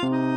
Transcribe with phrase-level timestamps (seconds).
[0.00, 0.36] คุณ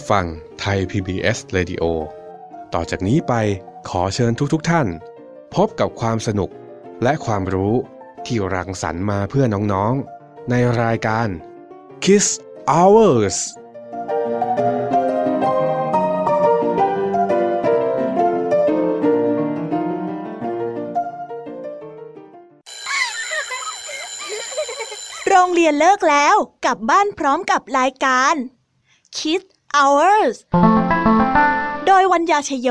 [0.00, 0.28] รับฟัง
[0.60, 1.82] ไทย PBS Radio
[2.74, 3.34] ต่อจากนี้ไป
[3.88, 4.86] ขอเชิญทุกๆทท่าน
[5.54, 6.50] พบกับความสนุก
[7.02, 7.74] และความรู้
[8.26, 11.28] ที่รังสรรค์มาเพื่อน้องๆ ในรายการ
[12.04, 12.26] Kiss
[12.70, 13.38] Hours
[25.28, 26.34] โรงเรียนเลิกแล้ว
[26.64, 28.34] กลับบ้านพร้อมกับรายการ
[29.18, 30.36] Kids Hours
[31.86, 32.68] โดยวัญญาชยโย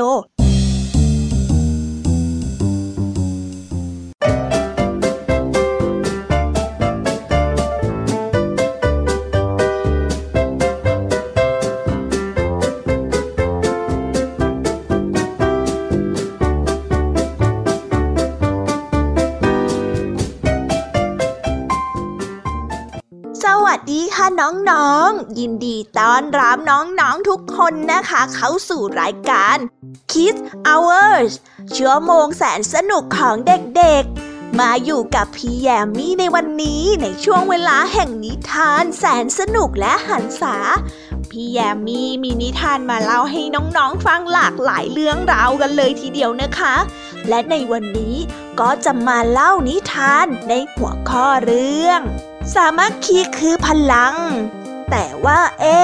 [25.40, 29.56] ยินดีต้อนรับน้องๆทุกคนนะคะ เข้าสู่รายการ
[30.10, 31.32] Kids Hours
[31.76, 40.56] ชั่วโมงแสนสนุกของเด็กๆ มาอยู่กับพี่แยมมี่ในวันนี้ในช่วงเวลาแห่งนิทานแสนสนุกและหันษา
[41.30, 46.74] พี่แยมมี่มีนิทานมาเล่าให้น้องๆฟังหลากหลายเรื่องราวกันเลยทีเดียวนะคะ
[47.28, 48.14] และในวันนี้
[48.60, 52.00] ก็จะมาเล่านิทานในหัวข้อเรื่อง
[52.54, 54.16] สามัคคีคือพลัง
[54.90, 55.78] แต่ว่า เอ๊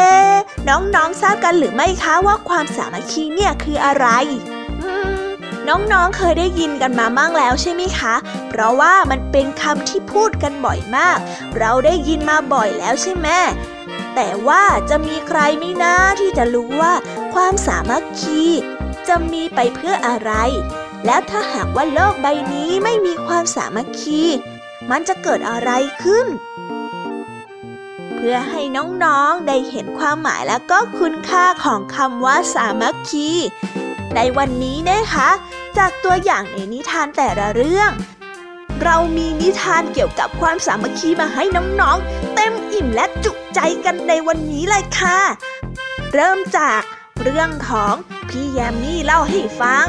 [0.68, 4.06] น้องๆทราบกันหรือไม่คะว่าความสามัคคีเนี่ยคืออะไร
[5.68, 8.14] น้องๆ เคยได้ยินกันมามั่งแล้วใช่ไหมคะ
[8.48, 11.18] เพราะว่ามันเป็นคำที่พูดกันบ่อยมาก
[11.58, 13.28] เราได้ยินมาบ่อยแล้วใช่ไหม
[14.14, 16.92] แต่ว่าจะมีใครไม่นะที่จะรู้ว่า
[17.34, 18.42] ความสามัคคี
[19.08, 20.32] จะมีไปเพื่ออะไร
[21.06, 24.22] แล้วถ้าหากว่าโลกใบนี้ไม่มีความสามัคคี
[24.90, 25.70] มันจะเกิดอะไร
[26.02, 26.26] ขึ้น
[28.16, 28.62] เพื่อให้
[29.04, 33.28] น้องๆได้เห็นความหมายและก็คุณค่าของคำว่าสามัคคี
[34.14, 35.28] ในวันนี้นะคะ
[35.78, 37.90] จากตัวอย่างในนิทานแต่ละเรื่อง
[38.82, 41.44] เรามีนิทานเกี่ยวกับความสามัคคีมาให้
[41.80, 45.18] น้องๆ เต็มอิ่มและจุใจกันในวันนี้เลยค่ะ
[46.14, 46.80] เริ่มจาก
[47.22, 47.94] เรื่องของ
[48.28, 49.86] พี่แยมมี่เล่าให้ฟัง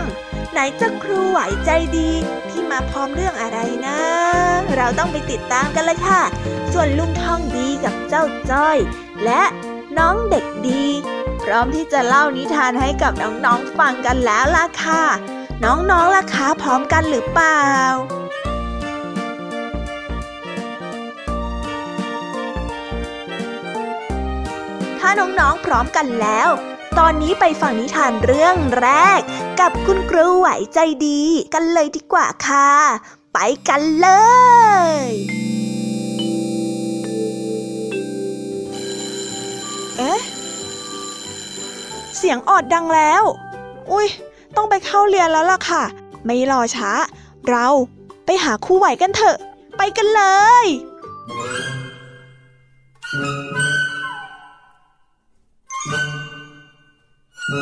[0.59, 2.09] ไหนจะครูไหวใจดี
[2.49, 3.99] ที่มาพร้อมเรื่องอะไรนะ
[4.75, 6.21] เราต้องไปติดตามกันเลยค่ะ
[6.73, 8.77] ส่วนลุงทองดีกับเจ้าจ้อย
[9.25, 9.43] และ
[9.97, 10.83] น้องเด็กดี
[11.43, 15.03] พร้อมที่จะเล่านิทานให้กับน้องๆฟังกันแล้วล่ะค่ะ
[15.63, 17.63] น้องๆล่ะคะพร้อมกันหรือเปล่า
[24.99, 26.49] ถ้าน้องๆพร้อมกันแล้ว
[27.01, 29.19] ตอนนี้ไปฟังนิทานเรื่องแรก
[29.59, 31.21] กับคุณครูไหวใจดี
[31.53, 32.69] กันเลยดีกว่าค่ะ
[33.33, 34.09] ไปกันเล
[34.99, 35.03] ย
[39.97, 40.21] เอ๊ะ
[42.17, 43.23] เสียงออดดังแล้ว
[43.91, 44.07] อุ้ย
[44.55, 45.83] ต้องไปเข้าเรียนแล้วล่ะค่ะ
[46.25, 46.91] ไม่รอช้า
[47.49, 47.67] เรา
[48.25, 49.37] ไปหาครูไหวกันเถอะ
[49.77, 50.23] ไปกันเล
[50.65, 50.67] ย
[57.47, 57.57] คู่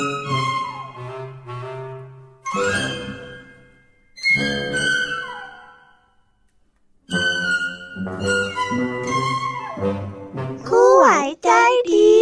[10.97, 11.07] ไหว
[11.43, 11.49] ใจ
[11.91, 12.13] ดี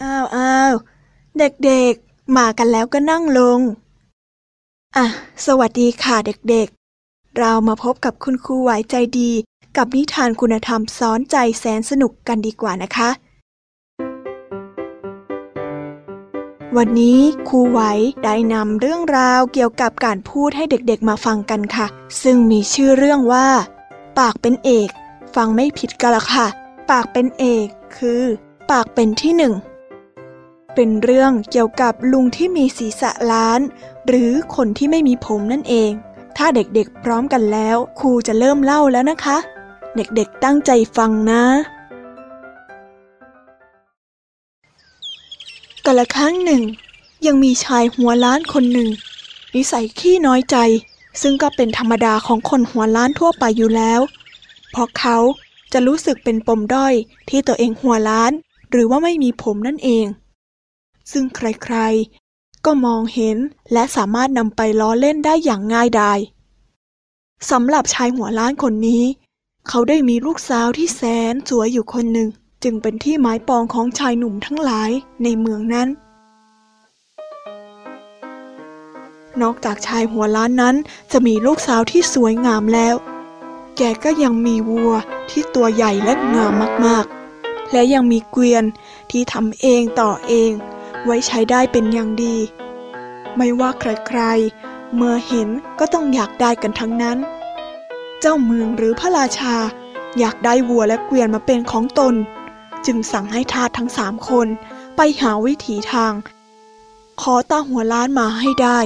[0.00, 0.72] อ้าวอ้าว
[1.38, 3.60] เด็กๆ มากันแล้วก็นั่งลง
[4.96, 5.06] อะ
[5.46, 6.77] สวัสดีค่ะเด็กๆ
[7.38, 9.30] เรามาพบกับคุณครูไหวใจดี
[9.76, 13.10] กับนิทานคุณธรรมสอนใจแสนสนุกกันดีกว่านะคะ
[16.76, 17.80] วันนี้ครูไหว
[18.24, 21.86] ได้นำเรื่องราวเกี่ยวกับการพูดให้เด็กๆมาฟังกันค่ะ
[22.22, 23.46] ซึ่งมีชื่อเรื่องว่า
[24.18, 24.88] ปปากเป็นเอก
[25.34, 26.46] ฟังไม่ผิดกันละค่ะ
[26.90, 28.22] ปากเป็นเอกคือ
[28.70, 29.54] ปากเป็นที่หนึ่ง
[30.74, 33.60] เป็นเรื่องเกี่ยวกับลุงที่มีศีรษะล้าน
[34.06, 35.92] หรือคนที่ไม่มีผมนั่นเอง
[36.40, 39.38] ถ้าเด็กๆพร้อมกันแล้ว ครูจะเริ่มเล่าแล้วนะคะ
[39.96, 41.42] เด็กๆตั้งใจฟังนะ
[45.86, 46.62] กาละครั้งหนึ่ง
[47.26, 48.88] ยังมีชายหัวล้านคนหนึ่ง
[49.54, 50.56] นิสัยขี้น้อยใจ
[51.22, 54.00] ซึ่งก็เป็นธรรมดาของคนหัวล้านทั่วไปอยู่แล้ว
[54.70, 55.18] เพราะเขา
[55.72, 56.94] จะรู้สึกเป็นปมด้อย
[57.28, 58.32] ที่ตัวเองหัวล้าน
[58.70, 60.06] หรือว่าไม่มีผมนั่นเอง
[61.12, 62.27] ซึ่งใครๆ
[62.70, 63.38] ก็มองเห็น
[63.72, 66.18] และสามารถนำไปล้อเล่นได้อย่างง่ายดาย
[67.50, 69.04] สำหรับชายหัวล้านคนนี้
[69.68, 72.28] เขาได้มีลูกสาวที่แสนสวยอยู่คนหนึ่ง
[72.62, 74.90] จึงเป็นที่หมายปองของชายหนุ่มทั้งหลาย
[75.22, 75.88] ในเมืองนั้น
[79.40, 80.76] นอกจากชายหัวล้านนั้น
[81.12, 82.94] จะมีลูกสาวที่สวยงามแล้ว
[83.76, 84.92] แกก็ยังมีวัว
[85.30, 86.52] ที่ตัวใหญ่และงาม
[86.84, 88.64] มากๆ และยังมีเกวียน
[89.10, 90.52] ที่ทำเองต่อเอง
[91.04, 92.36] ไว้ใช้ได้เป็นอย่างดี
[93.36, 95.48] ไม่ว่าใครๆ เมื่อเห็น
[95.78, 97.18] ก็ต้องอยากได้กันทั้งนั้น
[98.20, 99.56] เจ้าเมืองหรือพระราชา
[100.18, 102.14] อยากได้วัวและเกวียนมาเป็นของตน
[102.86, 104.46] จึงสั่งให้ทาสทั้งสามคน
[104.96, 106.12] ไปหาวิถีทาง
[107.20, 108.78] ขอตาหัวล้านมาให้ได้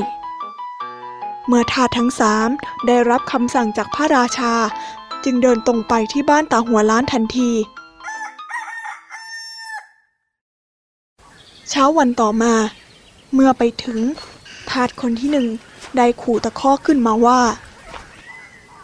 [1.46, 2.48] เมื่อทาสทั้งสาม
[2.86, 4.54] ได้รับคำสั่งจากพระราชา
[5.24, 7.50] จึงเดินตรงไปที่บ้านตาหัวล้านทันที
[11.70, 12.54] เช้าวันต่อมา
[13.32, 13.98] เมื่อไปถึง
[14.70, 15.46] ทาสคนที่หนึ่ง
[15.96, 17.40] ได้ขู่ตะคอกขึ้นมาว่า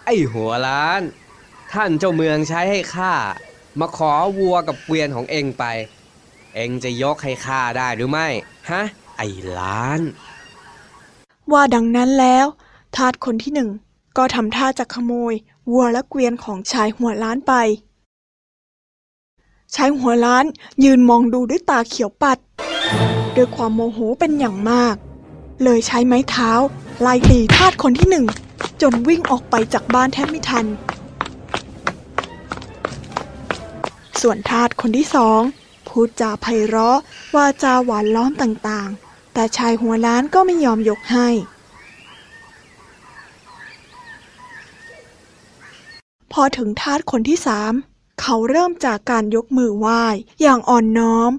[0.04, 1.00] ไอ้หัวล้าน
[1.72, 3.12] ท่านเจ้าเมืองใช้ให้ข้า
[3.80, 5.64] มาขอวัวกับเกวียนของเองไป
[6.54, 8.28] เองจะยกให้ข้าได้หรือไม่
[8.70, 8.82] ฮะ
[9.16, 9.28] ไอ้
[9.58, 10.00] ล้าน
[11.52, 12.46] ว่าดังนั้นแล้ว
[12.96, 13.70] ทาสคนที่หนึ่ง
[14.16, 15.34] ก็ทำท่าจะขโมย
[15.70, 17.52] วัวและเกวียนของชายหัวล้านไป
[19.74, 20.44] ชายหัวล้าน
[20.84, 22.38] ยืนมองดูด้วยตาเขียวปัด
[23.36, 24.94] ด้วยความโมโหเป็นอย่างมาก
[25.64, 26.50] เลยใช้ไม้เท้า
[27.00, 28.26] ไล่ตีทาสคนที่หนึ่ง
[28.82, 30.66] จนวิ่งออกไปจากบ้านแทบไม่ทัน
[34.20, 35.40] ส่วนทาสคนที่สอง
[35.88, 36.98] พูดจาไพเราะ
[37.34, 41.28] ว่าจาหวานล้อมต่างๆ แต่ชายหัวล้านก็ไม่ยอมยกให้
[46.32, 47.72] พอถึงทาสคนที่สาม
[48.20, 50.02] เขาเริ่มจากการยกมือไหว้
[50.42, 51.32] อย่างอ่อนน้อม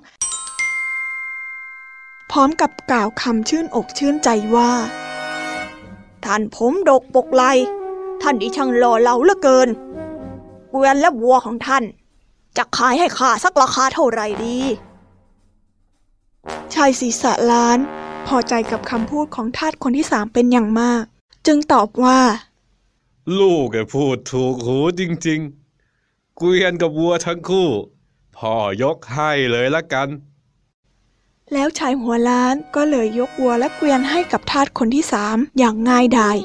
[2.31, 4.71] พร้อมกับกล่าวคำชื่นอกชื่นใจว่า
[6.25, 7.43] ท่านผมดกปกไล
[8.21, 9.69] ท่านดิช่างหล่อเหลาเหลือเกิน
[10.69, 11.83] เกวียนและวัวของท่าน
[12.57, 14.59] จะขายให้ข้าสักราคาเท่าไหร่ดี
[16.73, 17.79] ชายศีรษะล้าน
[18.27, 21.03] พอใจกับคำพูดของทาสคนที่สามเป็นอย่างมาก
[21.47, 22.19] จึงตอบว่า
[23.39, 25.58] ลูกแกพูดถูกหูจริงๆ
[26.41, 27.69] เกวียนกับวัวทั้งคู่
[28.37, 30.07] พ่อยกให้เลยละกัน
[31.53, 36.37] แล้วชายหัวล้านก็เลยยกวัวและเกวียนให้กับทาสคนที่สามอย่างง่ายดาย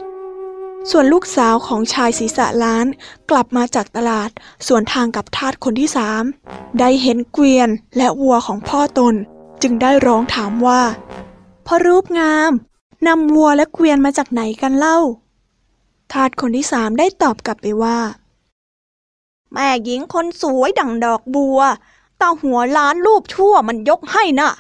[0.90, 2.86] ส่วนลูกสาวของชายศีรษะล้าน
[3.30, 4.30] กลับมาจากตลาด
[4.66, 6.24] ส่วนทางกับทาสคนที่สาม
[6.78, 9.14] ได้เห็นเกวียนและวัวของพ่อตน
[9.62, 10.82] จึงได้ร้องถามว่า
[11.66, 12.52] พ่อรูปงาม
[13.06, 14.98] นำวัวและเกวียนมาจากไหนกันเล่า
[16.12, 17.98] ทาสคนที่สามได้ตอบกลับไปว่า
[19.54, 21.60] แม่หญิงคนสวยดังดอกบัว
[22.20, 24.50] ตาหัวล้านรูปชั่วมันยกให้น่ะ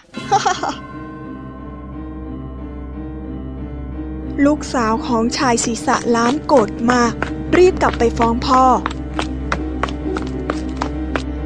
[4.44, 7.12] ลูกสาวของชายศีรษะล้านโกรธมาก
[7.58, 8.62] รีบกลับไปฟ้องพ่อ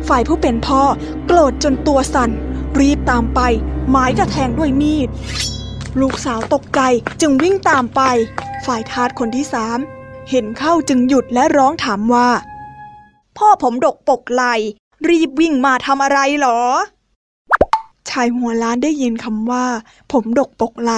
[0.08, 0.82] ฝ่ายผู้เป็นพ่อ
[1.26, 2.30] โกรธจนตัวสั่น
[2.80, 3.40] รีบตามไป
[3.90, 5.08] หมายจะแทงด้วยมีด
[6.00, 6.80] ลูกสาวตกใจ
[7.20, 8.00] จึงวิ่งตามไป
[8.66, 9.78] ฝ่ายทาสคนที่สาม
[10.30, 12.28] เห็นเข้าจึงหยุดและร้องถามว่า
[13.42, 14.44] พ่อผมดกปกไหล
[15.08, 16.60] รีบวิ่งมาทำอะไรหรอ
[18.08, 19.66] ชายหัวล้านได้ยินคำว่า
[20.12, 20.92] ผมดกปกไหล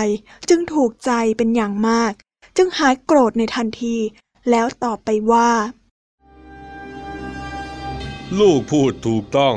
[0.49, 2.12] จึงถูกใจเป็นอย่างมาก
[2.56, 3.97] จึงหายโกรธในทันที
[4.50, 5.50] แล้วตอบไปว่า
[8.40, 9.56] ลูกพูดถูกต้อง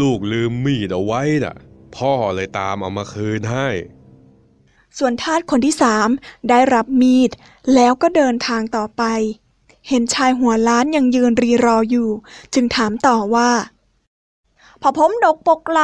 [0.00, 1.56] ลูกลืมมีดเอาไว้น่ะ
[1.96, 3.68] พ่อเลยตามเอามาคืนให้
[4.98, 6.08] ส่วนทาสคนที่สาม
[6.48, 7.30] ได้รับมีด
[7.74, 9.04] แล้วก็เดินทางต่อไป
[9.88, 12.08] เห็นชายหัวล้านยังยืนรีรออยู่
[12.54, 13.50] จึงถามต่อว่า
[14.80, 15.82] พอผมดกปกไหล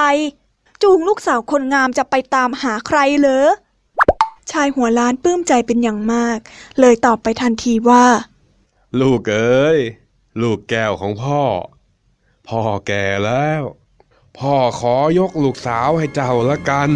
[0.83, 3.49] จูงลูกสาวคนงามจะไปตามหาใครเหรอ
[4.51, 6.39] ชายหัวล้านปลื้มใจเป็นอย่างมาก
[6.81, 8.07] เลยตอบไปทันทีว่า
[9.01, 9.81] ลูกเอ้ย
[10.43, 11.43] ลูกแก้วของพ่อ
[12.49, 13.63] พ่อแก่แล้ว
[14.39, 16.91] พ่อขอยกลูกสาวให้เจ้าละกัน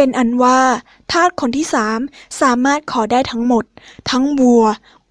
[0.00, 0.60] เป็นอันว่า
[1.12, 2.00] ทาสคนที่สาม
[2.40, 3.64] สามารถขอได้ทั้งหมด
[4.10, 4.64] ทั้งวัว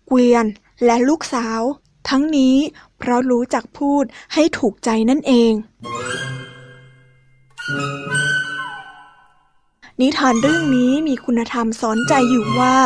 [0.08, 0.46] เกวียน
[0.86, 1.62] และลูกสาว
[2.10, 2.56] ทั้งนี้
[2.98, 4.04] เพราะรู้จักพูด
[4.34, 5.54] ให้ถูกใจนั่นเอง
[10.00, 12.78] นิทานเรื่องนี้มีคุณธรรมสอนใจอยู่ว่า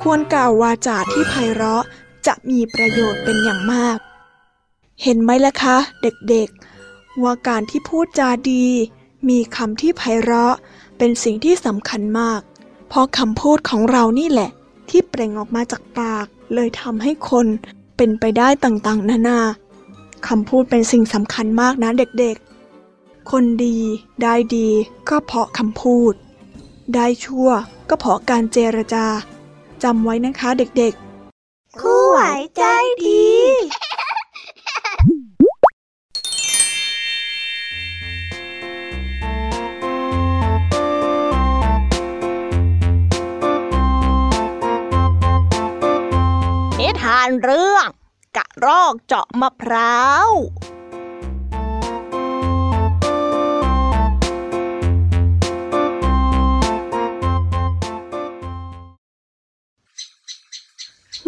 [0.00, 1.84] ควรกล่าววาจาที่ไพเราะ
[2.26, 3.98] จะมีประโยชน์เป็นอย่างมาก
[5.02, 8.66] เห็นไหมล่ะคะ เด็กๆ ว่าการที่พูดจาดี
[9.28, 10.56] มีคำที่ไพเราะ
[11.04, 12.40] เป็นสิ่งที่สำคัญมาก
[12.88, 14.50] เพราะคำพูดของเรานี่แหละ
[14.88, 17.46] ที่เปล่งออกมาจากปาก เลยทำให้คน
[17.96, 19.40] เป็นไปได้ต่างๆ นานา
[20.28, 23.78] คำพูดเป็นสิ่งสำคัญมากนะเด็กๆ คนดี
[24.22, 24.68] ได้ดี
[25.08, 26.12] ก็เพราะคำพูด
[26.94, 27.48] ได้ชั่ว
[27.88, 29.06] ก็เพราะการเจรจา
[29.82, 32.18] จำไว้นะคะเด็กๆคู่ไหว
[32.56, 32.62] ใจ
[33.04, 47.86] ดีานเรื่อง
[48.36, 50.30] กะรอกเจาะมะพร้าว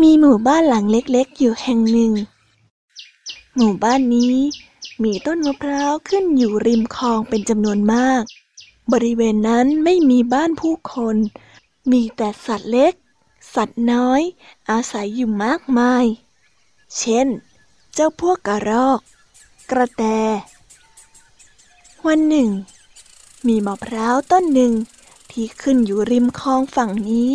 [0.02, 2.12] มีหมู่บ้านหลังเล็กๆ อยู่แห่งหนึ่ง
[3.56, 4.36] หมู่บ้านนี้
[5.02, 8.22] มีต้นมะพร้าวขึ้นอยู่ริมคลองเป็นจำนวนมาก
[8.92, 11.16] บริเวณนั้นไม่มีบ้านผู้คน
[11.90, 12.92] มีแต่สัตว์เล็ก
[13.54, 14.23] สัตว์น้อย
[14.70, 16.04] อาศัยอยู่มากมาย
[16.99, 17.28] เช่น
[17.94, 19.00] เจ้าพวกกระรอก
[19.70, 20.04] กระแต
[22.06, 22.49] วันหนึ่ง
[23.46, 24.73] มีมะพร้าวต้นหนึ่ง
[25.30, 27.32] ที่ขึ้นอยู่ริมคลองฝั่งนี้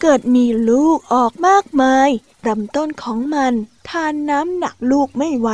[0.00, 2.08] เกิดมีลูกออกมากมาย
[2.46, 3.52] ลำต้นของมัน
[3.88, 5.50] ทานน้ำหนักลูกไม่ไหว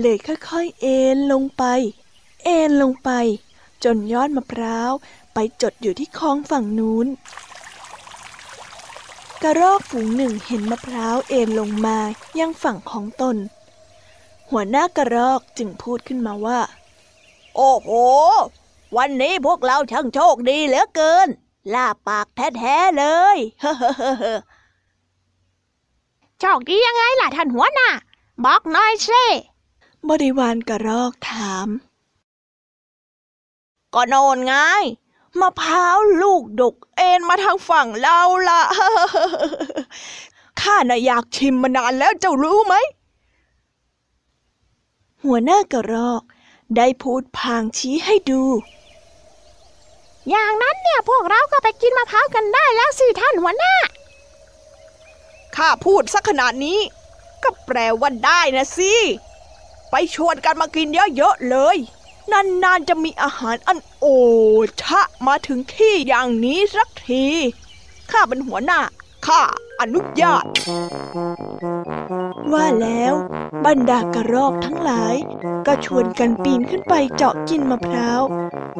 [0.00, 1.64] เลยค่อยๆ เอ็นลงไป
[2.44, 3.10] เอ็นลงไป
[3.84, 4.92] จนยอดมะพร้าว
[5.34, 7.06] ไปจดอยู่ที่คลองฝั่งนู้น
[9.46, 11.98] กระรอกฝูงหนึ่งเห็นมะพร้าวเอ็นลงมา
[12.38, 13.36] ยังฝั่งของตน
[14.50, 16.60] หัวหน้ากระรอกจึงพูดขึ้นมาว่า
[17.56, 17.90] โอ้โห
[18.96, 21.28] วันนี้พวกเราช่างโชคดีเหลือเกิน
[21.74, 23.04] ลาปากแท้ๆเล
[23.36, 23.38] ย
[26.40, 27.88] โชคดียังไงล่ะท่านหัวหน้า
[28.44, 29.24] บอกหน่อยสิ
[30.08, 31.68] บริวารกระรอกถาม
[33.94, 34.54] ก็โนนไง
[35.40, 38.62] มะพร้าวลูกดกเอ็นมาทางฝั่งเราละ
[40.60, 42.74] ข้าน่ะอยากชิมมานานแล้วเจ้ารู้ไหม
[45.24, 46.22] หัวหน้ากระรอก
[46.76, 48.42] ได้พูดพางชี้ให้ดู
[50.30, 53.74] อย่างนั้นเนี่ยพวกเราก็ไปกินมะพร้าวกันได้แล้วสิท่านหัวหน้า
[55.56, 56.78] ข้าพูดสักขนาดนี้
[57.42, 58.94] ก็แปลว่าได้นะสิ
[59.90, 61.76] ไปชวนกันมากินเยอะๆเลย
[62.32, 64.06] นานๆจะมีอาหารอันโอ
[64.82, 67.24] ชะมาถึงที่อย่างนี้สักที
[68.10, 68.80] ข้าเป็นหัวหน้า
[69.26, 69.40] ข้า
[69.80, 70.44] อนุญาต
[72.52, 73.14] ว่าแล้ว
[73.66, 75.14] บรรดากระรอกทั้งหลาย
[75.66, 78.20] ก็ชวนกันปีนขึ้นไปเจาะกินมะพร้าว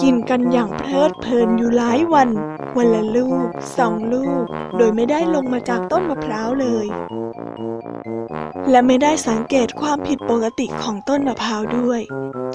[0.02, 2.28] กินกันอย่างเพลิดเพลินอยู่หลายวัน
[2.76, 4.44] วันละลูกสองลูก
[4.76, 6.87] โดยไม่ได้ลงมาจากต้นมะพร้าวเลย
[8.71, 12.00] และไม่ได้สังเกตความผิดปกติของต้นมะพร้าวด้วย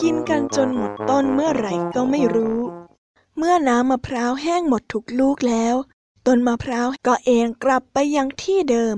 [0.02, 2.60] กินกันจนหมดต้นเมื่อไหร่ก็ไม่รู้
[3.38, 5.76] เมื่อน้ำมะพร้าวแห้งหมดทุกลูกแล้ว
[6.28, 8.96] ต้นมะพร้าวก็เอ็นกลับไปยังที่เดิม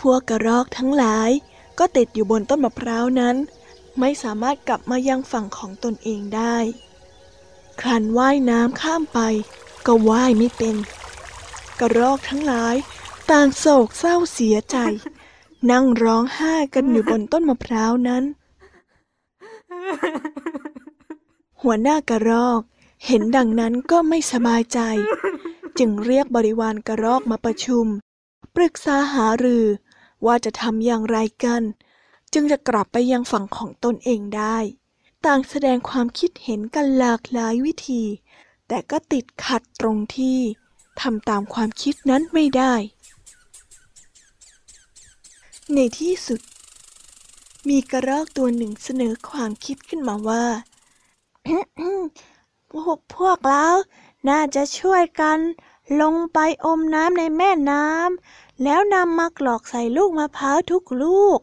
[0.00, 1.30] พวกกระรอกทั้งหลาย
[1.78, 3.36] ก็ติดอยู่บนต้นมะพร้าวนั้น
[3.98, 6.56] ไม่สามารถกลับมายังฝั่งของตนเองได้
[7.80, 9.20] ครันว่ายน้ำข้ามไป
[9.86, 10.76] ก็ว่ายไม่เป็น
[11.80, 12.76] กระรอกทั้งหลาย
[13.30, 14.76] ต่างโศกเศร้าเสียใจ
[15.70, 18.24] นั่งร้องไห้กันอยู่บนต้นมะพร้าวนั้น
[21.62, 22.60] หัวหน้ากระรอก
[23.06, 24.80] เห็นดังนั้นก็ไม่สบายใจ
[25.78, 27.86] จึงเรียกบริวารกระรอกมาประชุม
[28.56, 29.64] ปรึกษาหารือ
[30.26, 31.62] ว่าจะทำอย่างไรกัน
[32.32, 34.56] จึงจะกลับไปยังฝั่งของตนเองได้
[35.26, 38.02] ต่างแสดงความคิดเห็นกันหลากหลายวิธี
[38.68, 40.38] แต่ก็ติดขัดตรงที่
[41.00, 42.74] ทำตามความคิดนั้นไม่ได้
[45.74, 46.40] ในที่สุด
[47.68, 50.44] มีกระรอกตัวหนึ่งเสนอความคิดขึ้นมาว่า
[52.70, 53.66] พวกพวกเรา
[54.28, 55.38] น่าจะช่วยกัน
[56.00, 61.38] ลงไปอมน้ำในแม่น้ำแล้วนำมากรอกใส่ลูกมะพร้าวทุกลูก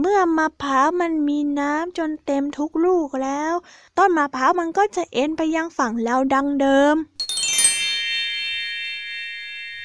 [0.00, 3.52] เมื่อมะพร้าวมันมีน้ำจนเต็มทุกลูกแล้ว
[3.96, 6.96] ต้นมะพร้าวมันก็จะเอ็นไปยังฝั่งเราดังเดิม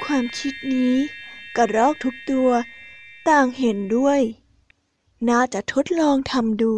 [0.04, 0.96] ความคิดนี้
[1.58, 2.50] กระรอกทุกตัว
[3.28, 4.20] ต่างเห็นด้วย
[5.30, 6.74] น่าจะทดลองทำดู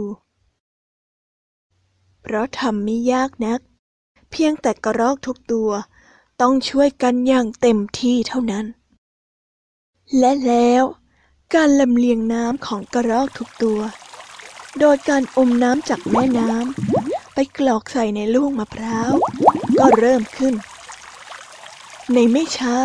[2.21, 3.59] เพราะทำไม่ยากนัก
[4.31, 5.69] เพียงแต่กระรอกทุกตัว
[6.41, 8.65] ต้องช่วยกันอย่างเต็มที่เท่านั้น
[10.17, 10.83] และแล้ว
[11.55, 13.79] การลำเลียงน้ำของกระรอกทุกตัว
[14.79, 19.11] โดยการอมน้ำจากแม่น้ำไปกรอกใส่ในลูกมะพร้าว
[19.79, 20.53] ก็เริ่มขึ้น
[22.13, 22.75] ในไม่ช้า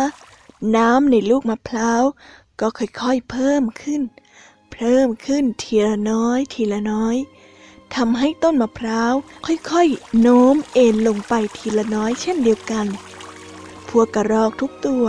[0.75, 2.03] น้ำในลูกมะพร้าว
[2.59, 4.01] ก็ค่อยๆเพิ่มขึ้น
[4.73, 7.15] เพิ่มขึ้นทีละน้อยทีละน้อย
[7.95, 9.13] ทำให้ต้นมะพร้าว
[9.45, 12.85] ค่อยๆ โน้มเอ็นลงไปทีละน้อยเช่นเดียวกัน
[13.89, 15.05] พวกกระรอกทุกตัว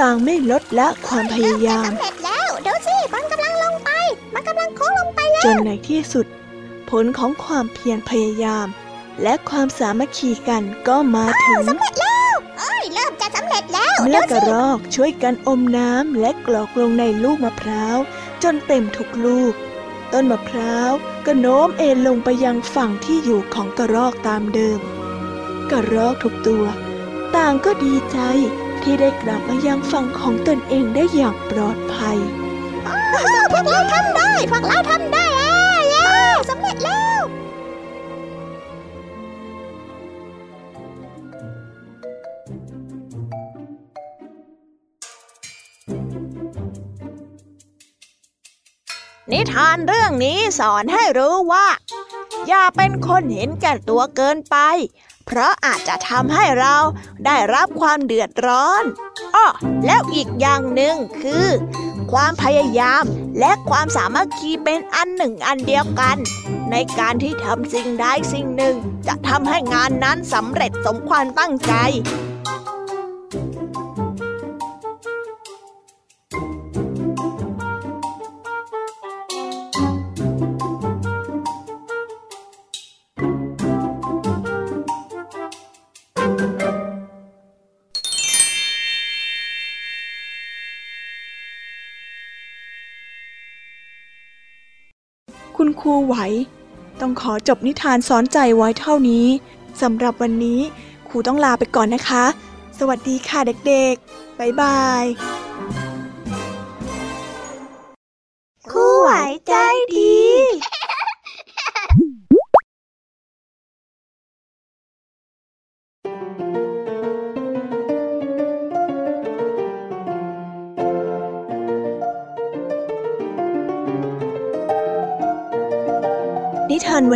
[0.00, 3.90] ต่างไม่ลดละความพยายามสำเร็จแล้วดูสิมันกำลังลงไป
[4.34, 6.26] มันกำลังโค้งลงไปแล้ว จนในที่สุด
[6.90, 8.66] ผลของความเพียรพยายาม
[9.22, 17.98] และความสามัคคีกันก็มาถึงสำเร็จแล้วเอ้ยเริ่มจะสำเร็จแล้วเมื่อกระรอกช่วยกันอมน้ำและกรอกลงในลูกมะพร้าว
[18.42, 19.52] จนเต็มทุกลูก
[20.12, 20.92] ต้นมะพร้าว
[21.26, 24.80] ก็โน้มเอ็นลงไปยังฝั่งที่อยู่ของกระรอกตามเดิม
[25.70, 26.64] กระรอกทุกตัว
[27.36, 28.18] ต่างก็ดีใจ
[28.82, 32.18] ที่ได้กลับมายังฝั่งของตนเองได้อย่างปลอดภัย
[33.52, 35.26] พวกเราทำได้พวกเราทำได้
[35.90, 37.22] แล้วสำเร็จแล้ว
[49.32, 51.66] นิทานเรื่องนี้สอนให้รู้ว่า
[52.48, 54.56] อย่าเป็นคนเห็นแก่ตัวเกินไป
[55.26, 56.76] เพราะอาจจะทำให้เรา
[57.26, 58.84] ได้รับความเดือดร้อน
[59.34, 59.46] อ้อ
[59.86, 61.46] แล้วอีกอย่างหนึ่งคือ
[62.12, 63.04] ความพยายาม
[63.38, 66.16] และความสามัคคีเป็นอันหนึ่งอันเดียวกัน
[66.70, 71.72] ในการที่ทำสิ่งใดสิ่งหนึ่ง จะทำให้งานนั้นสำเร็จสมความตั้งใจ
[95.76, 96.16] คุณครูไหว
[97.00, 99.26] ต้องขอจบนิทานสอนใจไว้เท่านี้
[99.82, 100.60] สำหรับวันนี้
[101.08, 102.24] ครูต้องลาไปก่อนนะคะ
[102.78, 105.35] สวัสดีค่ะเด็กๆ บ๊ายบาย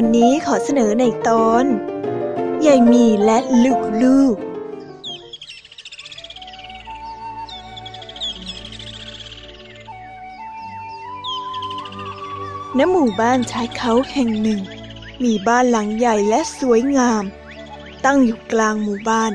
[0.03, 1.65] วันนี้ขอเสนอในตอน
[2.67, 4.37] ยายมีและลูกลูก
[12.77, 14.61] ณหมู่บ้านชายเขาแห่งหนึ่ง
[15.23, 17.25] มีบ้านหลังใหญ่และสวยงาม
[18.05, 19.33] ตั้งอยู่กลางหมู่บ้าน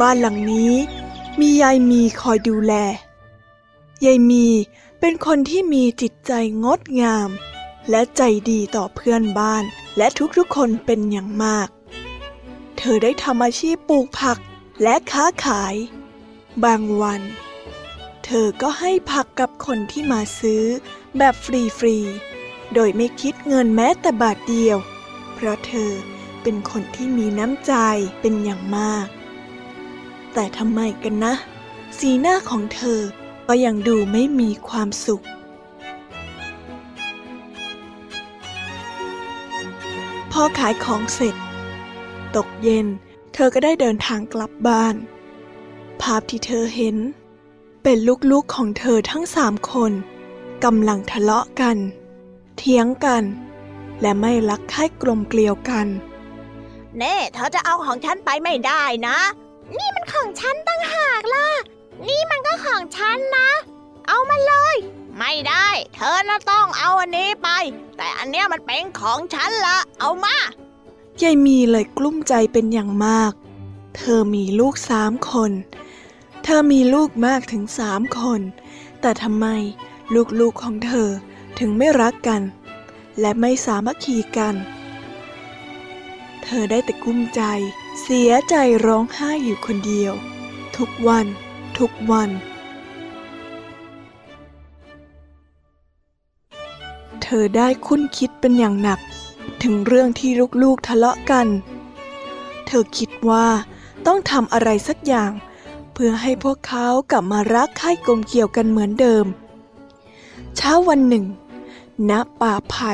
[0.00, 0.74] บ้านหลังนี้
[1.40, 2.74] มียายมีคอยดูแล
[4.04, 4.46] ยายมี
[5.00, 6.32] เป็นคนที่มีจิตใจ
[6.64, 7.30] งดงาม
[7.90, 9.64] และใจดีต่อเพื่อนบ้าน
[9.96, 11.68] และทุกๆคนเป็นอย่างมาก
[12.78, 14.38] เธอได้ทำอาชีพปลูกผัก
[14.82, 15.74] และค้าขาย
[16.64, 17.22] บางวัน
[18.24, 20.64] เธอก็ให้ผักกับคนที่มาซื้อ
[21.18, 21.46] แบบฟ
[21.84, 24.78] รีๆ โดยไม่คิดเงินแม้แต่บาทเดียว
[25.34, 25.92] เพราะเธอ
[26.42, 27.72] เป็นคนที่มีน้ำใจ
[28.20, 29.06] เป็นอย่างมาก
[30.34, 31.34] แต่ทำไมกันนะ
[31.98, 33.00] สีหน้าของเธอ
[33.48, 35.24] ก็ยังดูไม่มีความสุข
[40.40, 41.34] อขายของเสร็จ
[42.36, 42.86] ตกเย็น
[43.34, 44.94] เธอก็ได้เดินทางกลับบ้าน
[46.02, 46.96] ภาพที่เธอเห็น
[47.82, 47.98] เป็น
[48.30, 49.92] ลูกๆของเธอทั้งสามคน
[50.64, 51.76] กำลังทะเลาะกัน
[52.56, 53.24] เถียงกัน
[54.00, 55.86] และไม่รักใคร่กลมเกลียวกัน
[56.98, 59.18] เน่เธอจะเอาของฉันไปไม่ได้นะ
[59.76, 61.48] นี่มันของฉันตั้งหากล่ะ
[62.06, 63.50] นี่มันก็ของฉันนะ
[64.08, 64.76] เอามาเลย
[65.18, 67.48] ไม่ได้ เธอน่ะต้องเอาอันนี้ไป
[67.96, 70.36] แต่อันเนี้ยมันเป็นของฉันละ เอามา
[71.22, 73.32] ยายมีเลยกลุ้มใจเป็นอย่างมาก
[73.96, 75.52] เธอมีลูกสามคน
[76.44, 78.40] เธอมีลูกมากถึงสามคน
[79.00, 79.46] แต่ทำไม
[80.40, 81.08] ลูกๆของเธอ
[81.58, 82.42] ถึงไม่รักกัน
[83.20, 84.54] และไม่สามัคคีกัน
[86.42, 87.42] เธอได้แต่กุ้มใจ
[88.02, 88.54] เสียใจ
[88.86, 90.12] ร้องไห้อยู่คนเดียว
[90.76, 91.26] ทุกวัน
[91.78, 92.30] ทุกวัน
[97.22, 98.98] เธอได้คุ้นคิดเป็นอย่างหนัก
[99.62, 100.30] ถึงเรื่องที่
[100.62, 101.46] ลูกๆทะเลาะกัน
[102.66, 103.46] เธอคิดว่า
[104.06, 105.30] ต้องทำอะไรสักอย่าง
[105.92, 109.26] เพื่อให้พวกเขากลับมารักใคร่กลมเกี่ยวกันเหมือนเดิม
[110.56, 111.24] เช้าวันหนึ่ง
[112.10, 112.92] ณป่าไผ่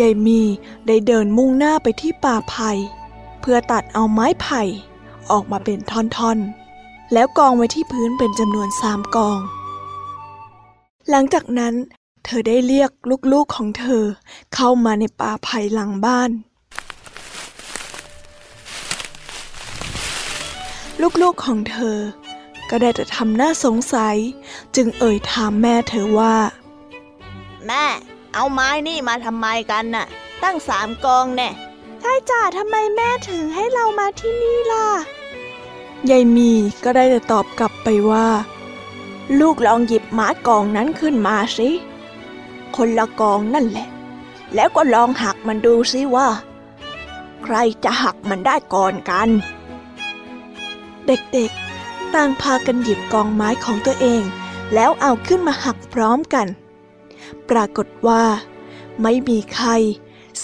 [0.00, 0.40] ยายมี
[0.86, 2.70] ได้เดินมุ่งหน้าไปที่ป่าไผ่
[3.40, 4.62] เพื่อตัดเอาไม้ไผ่
[5.30, 9.38] ออกมาเป็นท่อนๆ แล้วกองไว้ที่พื้นเป็นจำนวนสามกอง
[11.08, 11.74] หลังจากนั้น
[12.24, 12.90] เธอได้เรียก
[13.32, 14.04] ลูกๆของเธอ
[14.54, 16.30] เข้ามาในป่าไผ่หลังบ้าน
[21.22, 21.98] ลูกๆของเธอ
[22.70, 24.16] ก็ได้แต่ทำหน้าสงสัย
[24.76, 26.36] จึงเอ่ยถามแม่เธอว่า
[27.66, 27.84] แม่
[28.34, 30.06] เอาไม้นี่มาทำไมกันน่ะ
[30.42, 31.50] ตั้งสามกองแน่
[32.00, 34.88] ใช่จ้าทำไมแม่ถึงให้เรามาที่นี่ล่ะ
[36.10, 36.50] ยายมี
[36.84, 38.28] ก็ได้แต่ตอบกลับไปว่า
[39.40, 41.70] ลูกลองหยิบไม้กองนั้นขึ้นมาสิ
[42.76, 43.88] คนละกองนั่นแหละ
[44.54, 46.28] แล้วก็ลองหักมันดูสิว่า
[47.42, 49.28] ใครจะหักมันได้ก่อนกัน
[51.06, 54.22] เด็กๆ ต่างพากันหยิบกองไม้ของตัวเอง
[54.74, 56.46] แล้วเอาขึ้นมาหักพร้อมกัน
[57.50, 58.22] ปรากฏว่า
[59.02, 59.70] ไม่มีใคร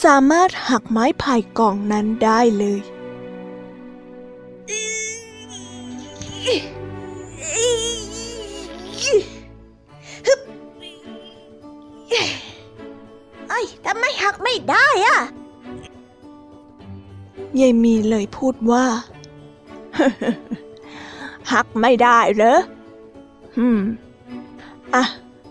[0.05, 2.81] สามารถหักไม้ไผ่กองนั้นได้เลย
[13.49, 15.21] เอ้ยทำไมหักไม่ได้อะ
[17.61, 18.85] ยายมีเลยพูดว่า
[21.53, 22.61] หักไม่ได้เหรอ
[23.57, 23.81] ฮึม
[24.95, 25.05] อะ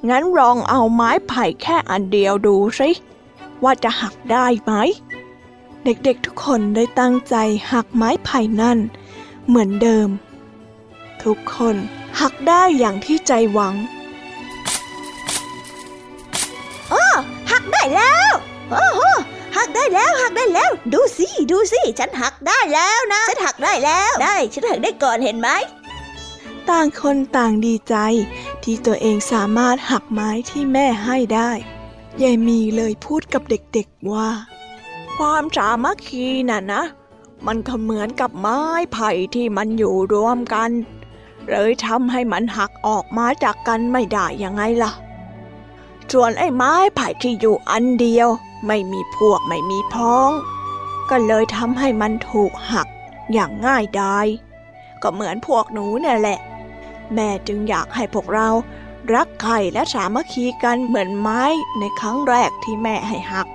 [0.10, 2.90] งั้นลองเอาไม้ไผ่แค่อันเดียวดูสิ
[3.64, 4.74] ว่าจะหักได้ไหม
[5.84, 7.36] เด็กๆทุกคนได้ตั้งใจ
[7.72, 8.78] หักไม้ไผ่นั่น
[9.48, 10.10] เหมือนเดิม
[11.24, 11.76] ทุกคน
[12.20, 13.76] หักได้อย่างที่ใจหวัง
[18.72, 19.02] โอ้โห
[19.58, 25.50] หักได้แล้วหักได้แล้ว ดูสิดูสิฉันหักได้แล้วนะฉันหักได้แล้ว ได้ฉันหักได้ก่อนเห็นไหม
[26.70, 27.96] ต่างคนต่างดีใจ
[28.64, 31.52] ที่ตัวเองสามารถหักไม้ที่แม่ให้ได้
[32.22, 34.30] ยายมีเลยพูดกับเด็กๆว่า
[35.16, 36.84] ความสามัคคีน่ะนะ
[37.48, 38.62] มันก็เหมือนกับไม้
[38.94, 40.72] ไผ่ที่มันอยู่รวมกัน
[41.50, 44.92] เลยทำให้มันหักออกมาจากกันไม่ได้ยังไงล่ะ
[46.14, 48.30] ส่วนไอ้ไม้ไผ่ที่อยู่อันเดียว
[48.68, 50.30] ไม่มีพวกไม่มีพ้อง
[51.10, 52.88] ก็เลยทำให้มันถูกหัก
[53.34, 54.28] อย่างง่ายดาย
[55.02, 56.40] ก็เหมือนพวกหนูเนี่ยแหละ
[57.14, 58.50] แม่จึงอยากให้พวกเรา
[59.14, 61.44] รักใครและสามัคคีกันเหมือนไม้
[61.80, 63.48] ในครั้งแรกที่แม่ให้หัก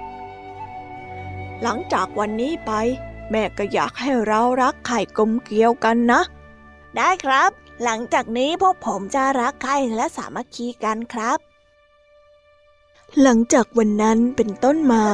[1.63, 2.73] หลังจากวันนี้ไป
[3.31, 6.21] แม่ก็อยากให้เรารักไข่กลมเกลียวกันนะ
[6.97, 7.51] ได้ครับ
[7.83, 11.39] หลังจากนี้พวกผมจะรักใครและสามัคคีกันครับ
[13.23, 15.05] หลังจากวันนั้นเป็นต้นมา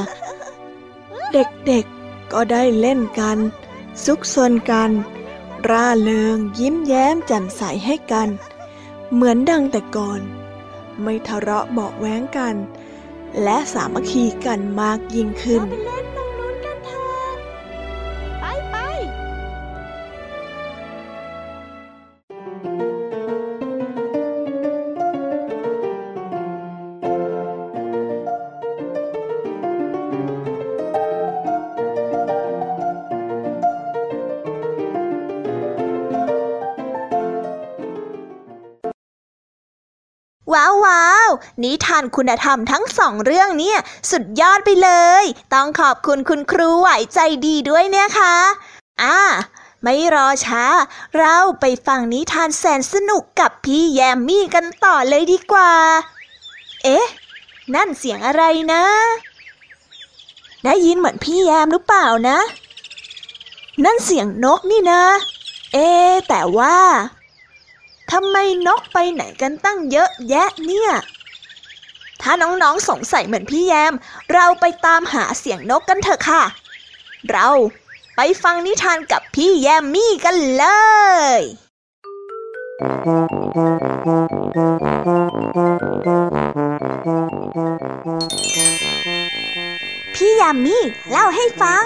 [1.33, 3.39] เด็กๆก็ได้เล่นกัน
[4.05, 4.91] ซุกซนกัน
[5.69, 8.29] ร่าเริงยิ้มแย้มแจ่มใสให้กัน
[9.13, 10.21] เหมือนดังแต่ก่อน
[11.03, 12.57] ไม่ทะเลาะเบาแว้งกัน
[13.43, 43.79] และสามัคคีกันมากยิ่งขึ้นนานคุณธรรมทั้งสองเรื่องเนี่ย
[44.11, 44.91] สุดยอดไปเล
[45.23, 48.35] ย ต้องขอบคุณคุณครูไหวใจดีด้วยเนี่ยค่ะ
[49.03, 49.19] อ่า
[49.83, 50.65] ไม่รอช้า
[51.17, 55.73] เราไปฟังนิทานแสนสนุกกับพี่แยมมี่กันต่อเลยดีกว่า
[56.85, 57.07] เอ๊ะ
[57.75, 58.85] นั่นเสียงอะไรนะ
[60.65, 62.39] ได้ยินเหมือนพี่แยมหรือเปล่านะ
[63.85, 65.03] นั่นเสียงนกนี่นะ
[65.73, 65.89] เอ๊
[66.29, 66.77] แต่ว่า
[68.11, 68.37] ทำไม
[68.67, 70.91] นกไปไหนกันตั้งเยอะแยะเนี่ย
[72.23, 73.93] ถ้าน้องๆสงสัยเหมือนพี่แยม
[74.35, 76.43] เราไปตามหาเสียงนกกันเถอะค่ะ
[77.31, 77.49] เรา
[78.17, 80.65] ไปฟังนิทานกับพี่แยมมี่กันเล
[81.39, 81.41] ย
[90.15, 91.85] พี่แยมมี่เล่าให้ฟัง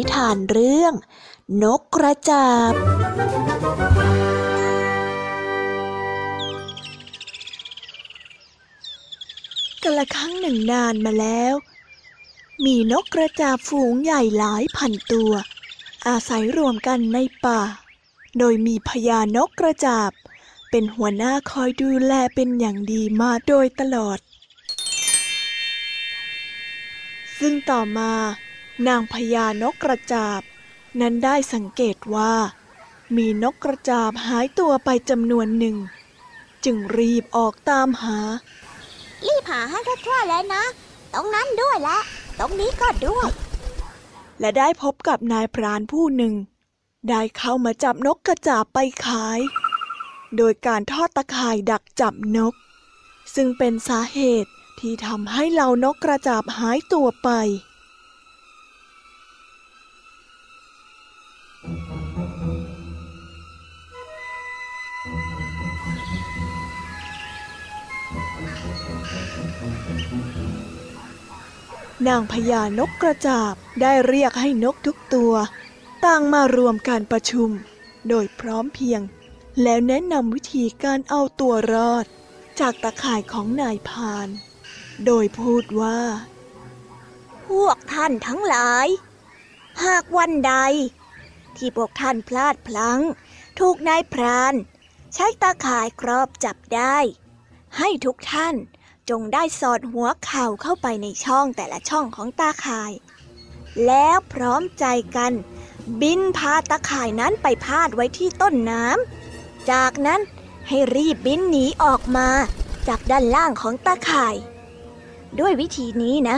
[0.02, 0.94] นิทานเรื่อง
[1.64, 2.72] นกกระจาบ
[9.84, 11.54] กละครั้งหนึ่งนานมาแล้ว
[12.66, 15.32] มีนกกระจาบฝูงใหญ่หลายพันตัว
[16.08, 17.62] อาศัยรวมกันในป่า
[18.38, 20.12] โดยมีพญานกกระจาบ
[20.70, 24.20] เป็นหัวหน้าคอยดูแลเป็นอย่างดีมาโดยตลอด
[27.40, 28.14] ซึ่งต่อมา
[28.88, 30.42] นางพญานกกระจาบ
[31.00, 32.34] นั้นได้สังเกตว่า
[33.16, 35.78] มีนกกระจาบหายตัวไปจำนวนหนึ่ง
[36.66, 38.20] จึงรีบออกตามหา
[39.28, 40.64] รีบหาให้ทั่วๆเลยนะ
[41.14, 42.00] ตรงนั้นด้วยและ
[42.40, 43.30] ตรงนี้ก็ด้วย
[44.40, 46.34] และได้พบกับนายพรานผู้หนึ่ง
[47.10, 49.40] ได้เข้ามาจับนกกระจาบไปขาย
[50.38, 52.54] โดยการทอดตะข่ายดักจับนก
[53.36, 57.30] ซึ่งเป็นสาเหตุที่ทำให้เหล่านกกระจาบหายตัวไป
[61.64, 61.68] นา
[72.20, 75.34] งพญานกกระจาบได้เรียกให้นกทุกตัว
[76.06, 77.50] ต่างมารวมการประชุม
[78.10, 79.02] โดยพร้อมเพียง
[79.62, 82.06] แล้วแนะนำวิธีการเอาตัวรอด
[82.60, 84.28] จากตะข่ายของนายพาน
[85.06, 86.00] โดยพูดว่า
[87.48, 88.88] พวกท่านทั้งหลาย
[89.84, 90.54] หากวันใด
[91.58, 93.02] ที่พวกท่านพลาดพลั้ง
[93.60, 94.54] ถูกนายพราน
[95.14, 96.98] ใช้ตาข่ายครอบจับได้
[97.78, 98.56] ให้ทุกท่าน
[99.10, 102.92] จงได้สอดหัวเข่าเข้าไปในช่องแต่ละช่องของตาข่าย
[103.86, 104.86] แล้วพร้อมใจ
[105.16, 105.34] กัน
[106.02, 110.22] บินพาตาข่ายนั้นไปพาดไว้ที่ต้นน้ำจากนั้น
[110.68, 112.28] ให้รีบบินหนีออกมา
[112.88, 114.36] จากด้านล่างของตาข่าย
[115.40, 116.38] ด้วยวิธีนี้นะ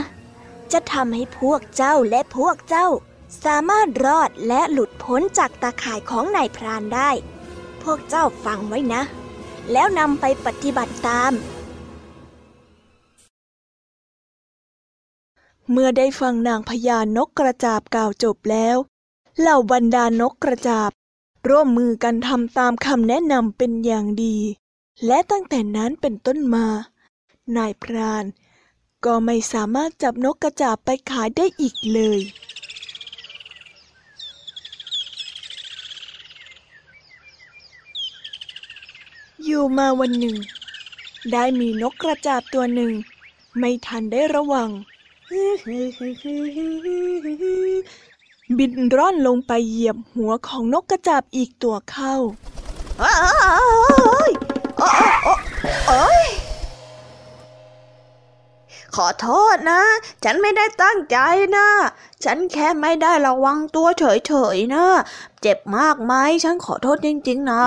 [0.72, 2.86] จะทำให้พวกเจ้าและพวกเจ้า
[3.44, 7.10] สามารถรอดและหลุดพ้นจากตาข่ายของนายพรานได้
[7.82, 9.02] พวกเจ้าฟังไว้นะ
[9.72, 11.32] แล้วนำไปปฏิบัติตาม
[15.70, 18.76] เมื่อได้ฟังนางพญานกกระจาบกล่าวจบแล้ว
[19.40, 20.90] เหล่าบรรดานกกระจาบ
[21.48, 24.36] ร่วมมือกันทำตามคำแนะนำเป็นอย่างดี
[25.06, 26.66] และตั้งแต่นั้นเป็นต้นมา
[27.56, 28.24] นายพราน
[29.04, 32.20] ก็ไม่สามารถจับนกกระจาบไปขายได้อีกเลย
[39.44, 40.36] อยู่มาวันหนึ่ง
[41.32, 42.92] ได้มีนกกระจาบตัวหนึ่ง
[43.58, 44.70] ไม่ทันได้ระวัง
[48.58, 52.14] บินร่อนลงไปเหยียบหัวของนกกระจาบอีกตัวเข้า
[58.96, 59.82] ขอโทษนะ
[60.24, 61.18] ฉันไม่ได้ตั้งใจ
[61.56, 61.68] นะ
[62.24, 64.86] ฉันแค่ไม่ได้ระวังตัวเฉยๆนะ
[65.40, 66.12] เจ็บมากไหม
[66.44, 67.64] ฉันขอโทษจริงๆนะ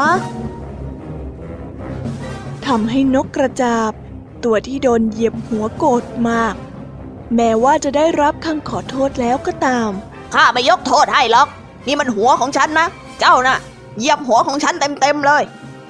[2.67, 3.91] ทำให้นกกระจาบ
[4.45, 6.55] ตัวที่โดนเหยียบหัวโกรธมาก
[7.35, 9.89] แม้ว่าจะได้รับคำขอโทษแล้วก็ตาม
[10.33, 11.47] ข้าไม่ยกโทษให้หรอก
[11.87, 12.87] นี่มันหัวของฉันนะ
[13.19, 13.57] เจ้าน่ะ
[13.97, 15.43] เหยียบหัวของฉันเต็มๆเลย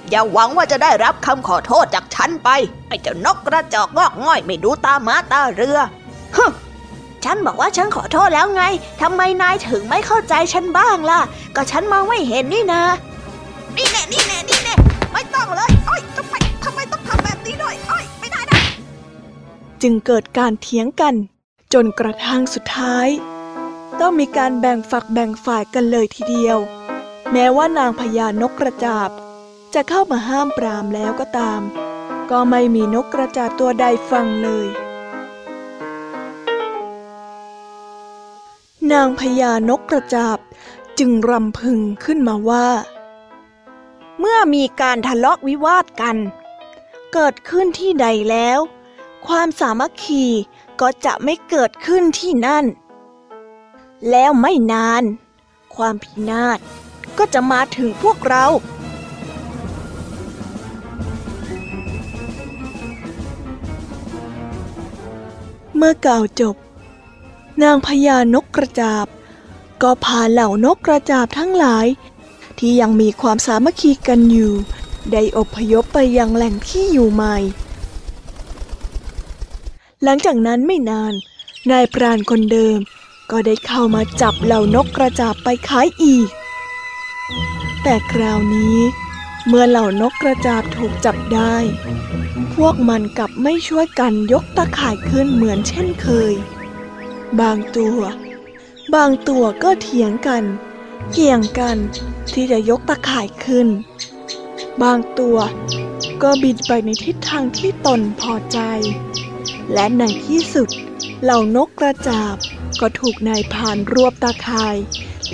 [0.09, 2.49] อย่าหวังว่าจะได้รับคำขอโทษจากฉันไป
[2.87, 5.79] ไอ้เจ้านกกระจอกงอกง่อยไม่ดูตาม้าตาเรือ
[6.35, 6.45] ฮึ
[7.25, 8.63] ฉันบอกว่าฉันขอโทษแล้วไง
[9.01, 11.19] ทำไมนายถึงไม่เข้าใจฉันบ้างล่ะ
[11.55, 12.83] ก็ฉันมองไม่เห็นนี่นะ
[13.77, 14.75] นี่แน่นี่แน่นี่แน่
[15.13, 18.59] ไม่ต้องเลยอ้อยทำไม ทำไมต้องทำแบบนี้ด้วยอ้อยไม่ได้นะ
[19.81, 21.15] จึงเกิดการเถียงกัน
[21.73, 23.07] จนกระทั่งสุดท้าย
[23.99, 26.57] ต้องมีการแบ่งฝักแบ่งฝ่ายกันเลยทีเดียว
[27.31, 29.09] แม้ว่านางพญานกกระจาบ
[29.73, 31.61] จะเข้ามาห้ามปรามแล้วก็ตาม
[32.31, 34.67] ก็ไม่มีนกกระจาบตัวใดฟังเลย
[38.91, 40.37] นางพญานกกระจาบ
[40.99, 42.67] จึงรำพึงขึ้นมาว่า
[44.19, 46.17] เมื่อมีการทะเลาะวิวาทกัน
[47.13, 48.59] เกิดขึ้นที่ใดแล้ว
[49.27, 50.25] ความสามัคคี
[50.81, 52.65] ก็จะไม่เกิดขึ้นที่นั่น
[54.09, 55.03] แล้วไม่นาน
[55.75, 56.59] ความพินาศ
[57.17, 58.45] ก็จะมาถึงพวกเรา
[65.75, 66.55] เมื่อกล่าวจบ
[67.63, 69.05] นางพญานกกระจาบ
[69.81, 71.87] ก็พาเหล่านกกระจาบทั้งหลาย
[72.59, 74.53] ที่ยังมีความสามัคคีกันอยู่
[75.11, 77.35] ได้อพยพไปยังแหล่งที่อยู่ใหม่
[80.03, 81.13] หลังจากนั้นไม่นาน
[81.71, 82.77] นายพรานคนเดิม
[83.31, 86.27] ก็ได้เข้ามาจับเหล่านกกระจาบไปขายอีก
[87.83, 88.77] แต่คราวนี้
[89.47, 91.55] เมื่อเหล่านกกระจาบถูกจับได้
[92.53, 96.33] พวกมันกลับไม่ช่วยกันยกตะข่ายขึ้นเหมือนเช่นเคย
[97.39, 97.99] บางตัว
[98.93, 100.43] บางตัวก็เถียงกัน
[101.11, 101.77] เกี่ยงกัน
[102.33, 103.67] ที่จะยกตะข่ายขึ้น
[104.83, 105.37] บางตัว
[106.23, 108.59] ก็บินไปในทิศทางที่ตนพอใจ
[109.73, 110.69] และในที่สุด
[111.23, 112.35] เหล่านกกระจาบ
[112.81, 114.77] ก็ถูกนายพานรวบตาข่าย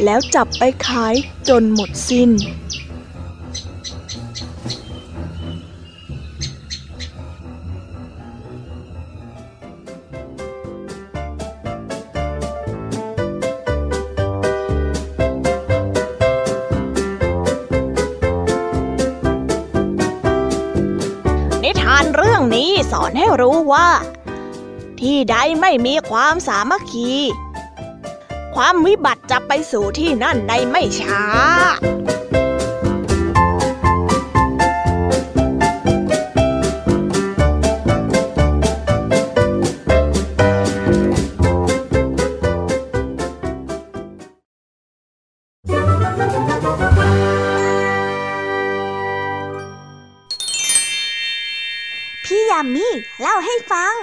[0.03, 1.13] แล้วจับไปขาย
[1.49, 2.29] จนหมดสิ้น
[23.71, 23.87] ว่า
[24.99, 27.11] ที่ใดไม่มีความสามัคคี
[28.55, 31.23] ความวิบัติจะไปสู่ที่นั่นในไม่ช้า
[52.33, 52.87] พี่ยามี
[53.21, 53.95] เล่าให้ฟัง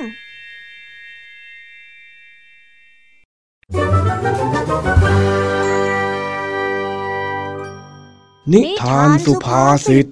[8.53, 10.07] นิทานสุภาษิต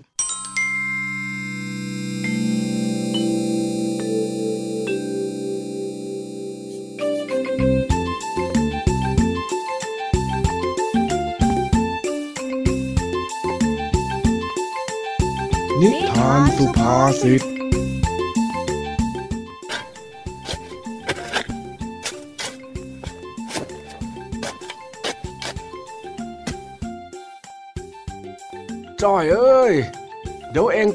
[15.80, 17.57] นิทานสุภาษิต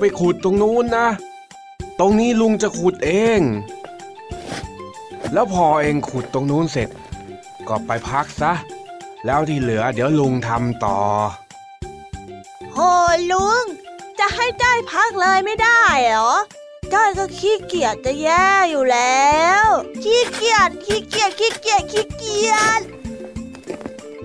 [0.05, 1.07] ไปขุดตรงนู้นนะ
[1.99, 3.39] ตรงนี้ลุงจะขุดเอง
[5.33, 6.89] แล้วพอเองขุดตรงนู้นเสร็จ
[7.67, 8.53] ก็ไปพักซะ
[9.25, 10.99] แล้วที่เหลือเดี๋ยวลุงทำต่อ
[12.73, 12.77] โห
[13.31, 13.63] ลุง
[14.19, 16.33] จะให้จ้อยพักเลยไม่ได้เหรอ
[16.93, 19.65] จ้อยก็ขี้เกียจจะแย่อยู่แล้ว
[20.03, 22.81] ขี้เกียจขี้เกียจขี้เกียจขี้เกียจ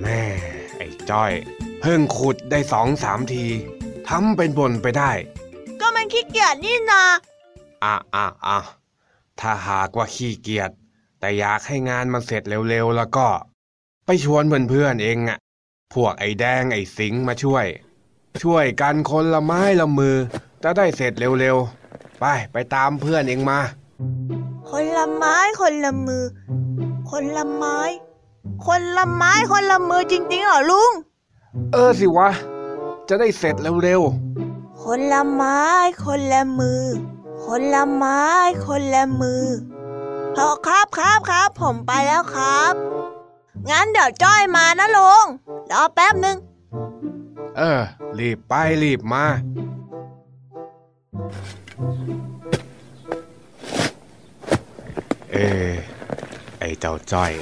[0.01, 0.23] แม่
[0.77, 1.33] ไอ้จ้อย
[1.81, 3.45] เพิ่งขุดได้สองสามที
[4.09, 5.48] ทำเป็นบนไปได้ก็มัน
[6.13, 7.03] ขี้เกียจนี่นา
[7.85, 8.59] อะอะอะ
[9.41, 10.71] ถ้าหากว่าขี้เกียจ
[11.21, 13.27] แต่อยากให้งานมันเสร็จเร็วๆแล้วก็
[14.05, 15.39] ไปชวนเพื่อนๆเองอะ
[15.95, 17.67] พวกไอ้แดงไอ้สิงห์มาช่วย
[18.43, 20.17] ช่วยกันคนละไม้ละมือ
[20.63, 23.59] จะได้เสร็จเร็วๆ ไปไปตามเพื่อนเองมา
[24.71, 26.25] คนละไม้คนละมือ
[27.11, 27.79] คนละไม้
[28.67, 30.93] คนละไม้คนละมือจริงๆเหรอลุง
[31.73, 32.31] เออสิวะ
[33.09, 34.03] จะได้เสร็จเร็ว
[34.83, 35.61] คนละไม้
[36.05, 36.85] คนละมือ
[37.45, 38.23] คนละไม้
[38.67, 39.45] คนละมือ
[40.35, 42.73] พอครับครับครับ ผมไปแล้วครับ
[43.71, 45.27] งั้นเดี๋ยวจ้อยมานะลุง
[45.71, 46.37] รอแป๊บหนึ่ง
[47.57, 47.83] เออ
[48.19, 49.25] รีบไปรีบมา
[55.33, 55.37] เอ
[55.69, 55.71] อ
[56.59, 57.33] ไอเจ้าจ้อย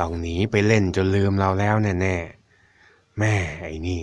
[0.00, 4.02] ต้องหนีไปเล่นจนลืมเราแล้วแน่ๆแม่ไอ้นี่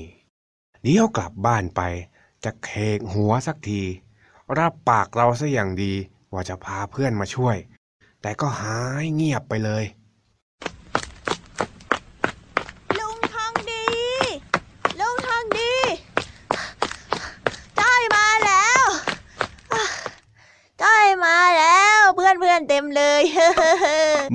[0.81, 1.81] เดี๋ยวกลับบ้านไป
[2.43, 3.81] จะเคกหัวสักที
[4.57, 5.93] รับปากเราซะอย่างดี
[6.33, 7.57] ว่าจะพาเพื่อนมาช่วย
[8.21, 9.83] แต่ก็หายเงียบไปเลย
[12.99, 13.85] ลุงทองดี
[14.99, 15.73] ลุงทองดี
[17.79, 18.83] จ้อยมาแล้ว
[19.73, 19.83] อะ
[20.81, 23.23] จ้อยมาแล้วเพื่อนเพื่อนๆเต็มเลย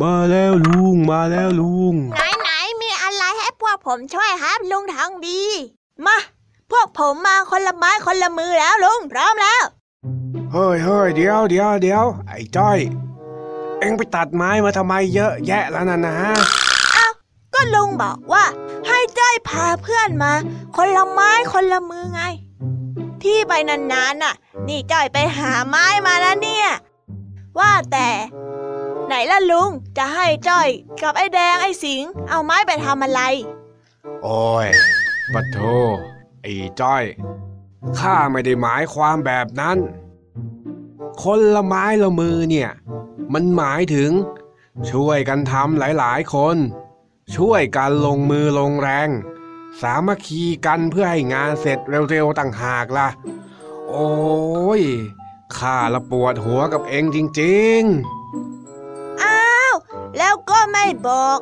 [0.02, 2.50] มาแล้วลุงมาแล้วลุง ไหนไหน
[2.82, 5.42] มีอะไรให้พวกผมช่วยครับ ลุงทองดี
[6.06, 6.18] มา
[6.72, 9.62] พวกผมมาคนละไม้คนละมือแล้วลุง พร้อมแล้ว
[10.52, 12.78] เฮ้ยเฮ้ยเดี๋ยวเดี๋ยวเดี๋ยวไอ้จ้อย
[13.80, 16.16] เอ็งไปตัดไม้มาทำไมเยอะแยะแล้วนะนะ
[17.54, 18.44] ก็ลุงบอกว่า
[18.86, 20.32] ให้จ้อยพาเพื่อนมา
[20.76, 22.22] คนละไม้คนละมือไง
[23.22, 24.34] ที่ไปนานๆน่ะ
[24.68, 26.68] นี่จ้อยไปหาไม้มาแล้วเนี่ย
[27.58, 28.08] ว่าแต่
[29.06, 30.68] ไหนล่ะลุงจะให้จ้อย
[31.02, 33.20] กับไอ้แดงไอ้สิง เอาไม้ไปทำอะไร
[34.22, 34.68] โอ้ย
[35.32, 35.58] ปะโท
[36.42, 37.04] ไอ้จ้อย
[37.98, 39.78] ข้าไม่ได้หมายความแบบนั้น
[41.22, 42.70] คนละไม้ละมือเนี่ย
[43.32, 44.10] มันหมายถึง
[44.90, 46.56] ช่วยกันทำหลายๆคน
[47.36, 49.08] ช่วยกันลงมือลงแรง
[49.80, 51.78] สามัคคีกันเพื่อให้งานเสร็จ
[52.10, 53.08] เร็วๆต่างหากล่ะ
[53.88, 54.82] โอ้ย
[55.56, 59.74] ข้าละปวดหัวกับเองจริงๆ อ้าว
[60.18, 61.38] แล้วก็ไม่บอก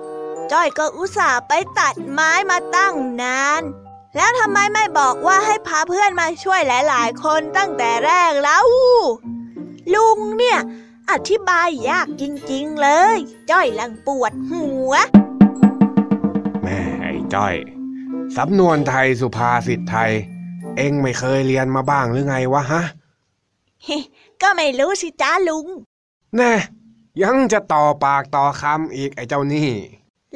[0.52, 3.62] จ้อยก็อุตส่าห์ไปตัดไม้มาตั้งนาน
[4.16, 8.64] แล้วทำไมไม่บอกว่าให้พาเพื่อนมาช่วยหลาย ๆ คนตั้งแต่แรกแล้ว
[9.94, 10.58] ลุงเนี่ย
[11.10, 13.16] อธิบายยากจริง ๆ เลย
[13.50, 14.92] จ้อยลังปวดหัว
[16.62, 17.54] แม่ไอ้จ้อย
[18.36, 20.12] สำนวนไทยสุภาษิตไทย
[20.76, 22.82] เอ็งไม่เคยเรียนมาบ้างหรือไงวะฮะ
[24.42, 25.66] ก็ไม่รู้สิจ้าลุง
[26.36, 26.54] แน่
[27.22, 29.70] ยังจะต่อปากต่อคำอีกไอ้เจ้านี่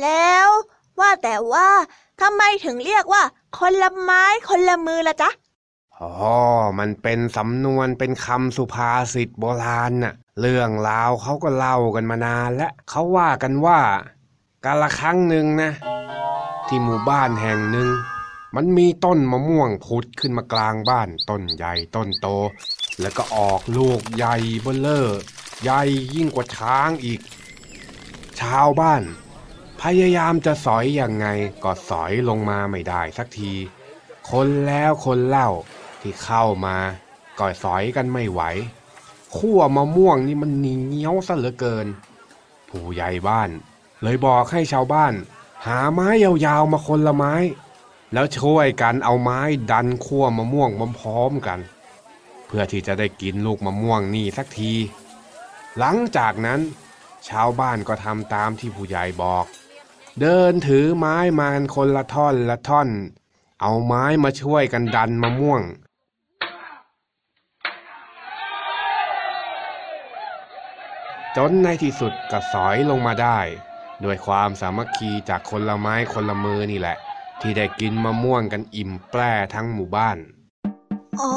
[0.02, 0.48] แล้ว
[1.00, 1.68] ว่าแต่ว่า
[2.20, 3.22] ทำไมถึงเรียกว่า
[3.58, 5.30] คนละไม้คนละมือละจ๊ะ
[5.98, 6.10] อ๋อ
[6.78, 13.80] มันเป็นสำนวนเป็นคำสุภาษิตโบราณน่ะ เรื่องราวเขาก็เล่ากันมานานและเขาว่ากันว่า
[14.64, 15.72] กาละครั้งหนึ่งนะ
[16.66, 17.88] ที่หมู่บ้านแห่งหนึ่ง
[18.54, 22.28] มันมีต้นมะม่วงพุดขึ้นมากลางบ้านต้นใหญ่ต้นโต
[23.00, 25.18] แล้วก็ออกลูกใหญ่เบ้อเลอร์
[25.62, 25.80] ใหญ่
[26.14, 27.20] ยิ่งกว่าช้างอีก
[28.40, 29.02] ชาวบ้าน
[29.82, 31.26] พยายามจะสอยอยังไง
[31.64, 33.52] ก็สอยลงมาไม่ได้สักที
[34.30, 35.50] คนแล้วคนเล่า
[36.00, 36.76] ที่เข้ามา
[37.38, 38.42] ก็สอยกันไม่ไหว
[39.36, 41.86] ขั้วมะม่วงนี่มันเหนียวซะเหลือเกิน
[42.68, 43.50] ผู้ใหญ่บ้าน
[44.02, 45.14] เลยบอกให้ชาวบ้าน
[45.66, 47.34] หาไม้ยาวๆมาคนละไม้
[48.12, 51.60] แล้วช่วยกันเอาไม้ดันขั้วมะม่วงพร้อมๆกัน
[52.46, 54.72] เพื่อที่จะได้กินลูกมะม่วงนี่สักที
[55.78, 56.60] หลังจากนั้น
[57.28, 59.46] ชาวบ้านก็ทำตามที่ผู้ใหญ่บอก
[60.20, 62.88] เดินถือไม้มากันคนละท่อนละท่อน
[63.60, 65.62] เอาไม้มาช่วยกันดันมะม่วง
[71.36, 73.38] จนในที่สุดก็สอยลงมาได้
[74.02, 76.96] โดยความสามัคคีจากคนละไม้คนละมือนี่แหละ
[77.40, 80.18] ที่ได้กินมะม่วงกันอิ่มแปร่ทั้งหมู่บ้าน
[81.20, 81.34] อ๋อ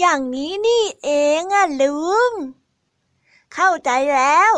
[0.00, 1.10] อย่างนี้นี่เอ
[1.40, 2.32] งอะลุง
[3.54, 4.52] เข้าใจแล้ว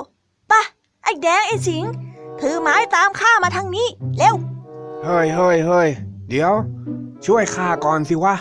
[0.50, 0.62] ปะ
[1.02, 1.84] ไอ้แดงไอ้สิง
[2.40, 4.34] ถือไม้ตามข้ามาทางนี้ เร็ว
[5.04, 5.88] เฮ้ยเฮ้ยเฮ้ย
[6.28, 6.52] เดี๋ยว
[7.26, 8.34] ช่วยข้าก่อนสิวะ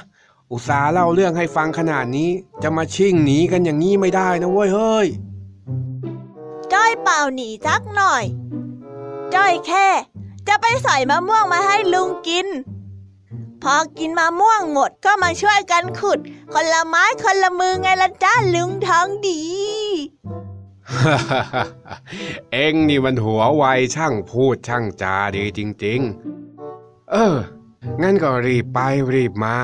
[0.51, 2.29] อุตส่าห์เล่าเรื่องให้ฟังขนาดนี้
[2.63, 5.07] จะมาชิ่งหนีกันอย่างนี้ไม่ได้นะเว้ยเฮ้ย
[6.73, 8.23] จ้อยเปล่าหนีจักหน่อย
[9.35, 9.87] จ้อยแค่
[10.47, 12.47] จะไปใส่มะม่วงมาให้ลุงกิน
[13.63, 16.19] พอกินมะม่วงหมดก็มาช่วยกันขุด
[16.53, 19.41] คนละไม้คนละมือไงล่ะจ้าลุงทองดี
[22.51, 23.63] เอ็งนี่มันหัวไว
[23.95, 25.99] ช่างพูดช่างจาดีจริง
[26.55, 27.35] ๆ เออ
[28.01, 28.79] งั้นก็รีบไป
[29.15, 29.55] รีบมา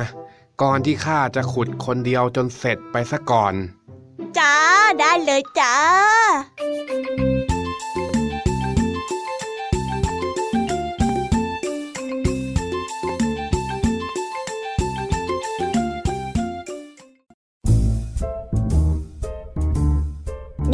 [0.62, 3.54] ก่อนที่ข้าจะขุดคนเดียวจนเสร็จไปซะก่อน
[4.38, 4.54] จ้า
[5.00, 5.76] ได้เลยจ้า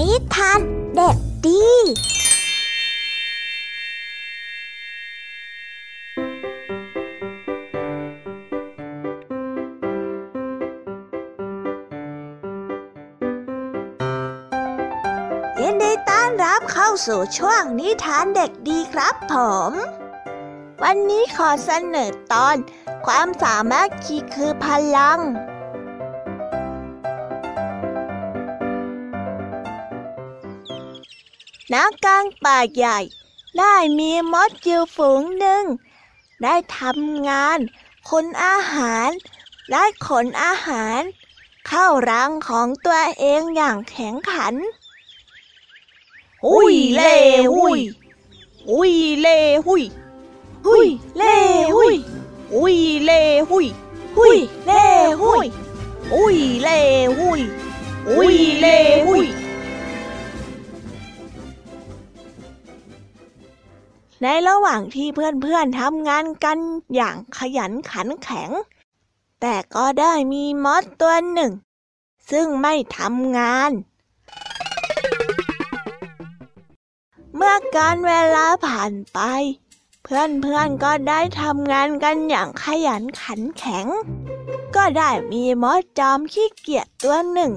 [0.09, 0.59] นิทาน
[0.95, 1.65] เด็กดี
[15.61, 19.33] ยินดีต้อนรับเข้าสู่ช่วงนิทานเด็กดีครับผ
[19.69, 19.71] ม
[20.83, 22.55] วันนี้ขอเสนอตอน
[23.05, 24.65] ความสามารถคีคือพ
[24.97, 25.19] ลัง
[31.73, 32.99] นักกลางป่าใหญ่
[33.57, 35.63] ได้มีมดอยู่ฝูงหนึ่ง
[36.43, 37.59] ได้ทำงาน
[38.09, 39.09] ขนอาหาร
[39.71, 41.01] ได้ขนอาหาร
[41.67, 44.55] เข้ารังของตัวเองอย่างแข็งขัน
[46.45, 47.15] หุยเล่
[47.55, 47.79] หุย
[48.69, 49.83] หุยเล่หุย
[50.67, 51.35] หุยเล่
[51.75, 51.95] หุย
[52.53, 53.67] หุยเล่หุย
[54.17, 54.83] หุยเล่
[55.21, 55.47] หุย
[56.13, 56.79] หุยเล่
[57.19, 57.41] หุย
[58.09, 59.27] หุยเล่หุย
[64.23, 66.57] ในระหว่างที่เพื่อนๆทำงานกัน
[66.95, 68.51] อย่างขยันขันแข็ง
[69.41, 71.51] แต่ก็ได้มีมอสตัวหนึ่ง
[72.31, 73.71] ซึ่งไม่ทำงาน
[77.35, 79.19] เมื่อการเวลาผ่านไป
[80.03, 83.87] เพื่อนๆก็ได้ทำงานกันอย่างขยันขันแข็ง
[84.75, 87.51] ก็ได้มีมดจอมขี้เกียจตัวหนึ่ง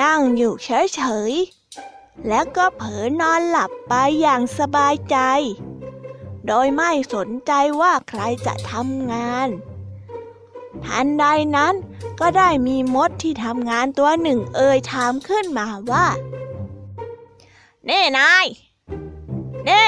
[0.00, 1.57] นั่งอยู่เฉยๆ
[2.26, 5.16] แล้วก็เผลอนอนหลับไปอย่างสบายใจ
[6.46, 9.48] โดยไม่สนใจว่าใครจะทำงาน
[10.84, 11.24] ทันใด
[11.56, 11.74] นั้น
[12.20, 16.06] ก็ได้มีมดที่ทำงานตัวหนึ่งเอ่ยถามขึ้นมาว่า
[17.86, 18.46] เน่นาย
[19.66, 19.84] เน่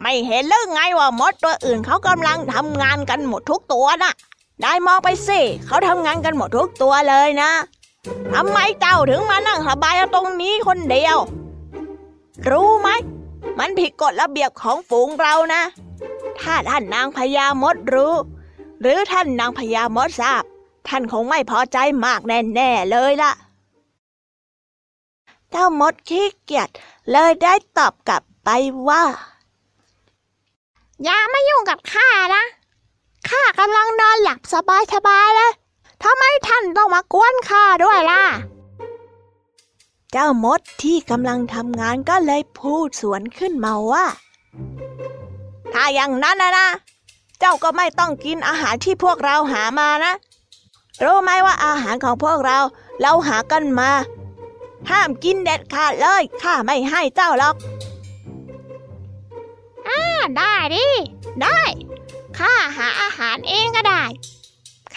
[0.00, 4.12] ไม่เห็นหรือไงว่ามดตัวอื่นเขากำลังทำงานกันหมดทุกตัวน่ะ
[4.62, 7.50] ได้มองไปสิเขาทำงานกันหมดทุกตัวเลยนะ
[8.34, 11.16] ทำไมเจ้าถึงมานั่งสบายตรงนี้คนเดียว
[12.48, 12.88] รู้ไหม
[13.58, 15.62] มันผิดกฎระเบียบของฝูงเรานะ
[16.40, 18.14] ถ้าท่านนางพญามดรู้
[18.80, 20.42] หรือท่านนางพญามดทราบ
[20.88, 23.32] ท่านคงไม่พอใจมากแน่ๆเลยล่ะ
[25.50, 26.68] เจ้ามดขี้เกียจ
[27.12, 28.48] เลยได้ตอบกลับไป
[28.88, 29.02] ว่า
[31.04, 32.44] อย่ามายุ่งกับข้านะ
[33.28, 35.52] ข้ากำลังนอนหลับสบายสบายๆเลย
[36.02, 38.24] ทำไมท่านต้องมากวนข้าด้วยล่ะ
[40.12, 44.06] เจ้ามดที่กำลังทำงานก็เลยพูดสวนขึ้นมาว่า
[45.72, 46.68] ถ้าอย่างนั้นนะนะ
[47.38, 50.14] เจ้าก็ไม่ต้องกินอาหารที่พวกเราหามานะ
[51.04, 52.58] รู้ไหมว่าอาหารของพวกเรา
[53.00, 53.90] เราหากันมา
[54.90, 57.56] ห้ามกินเด็ดขาดเลยข้าไม่ให้เจ้าหรอก
[59.88, 60.02] อ่า
[60.38, 60.86] ได้ดิ
[61.42, 61.60] ได้
[62.38, 64.02] ข้าหาอาหารเองก็ได้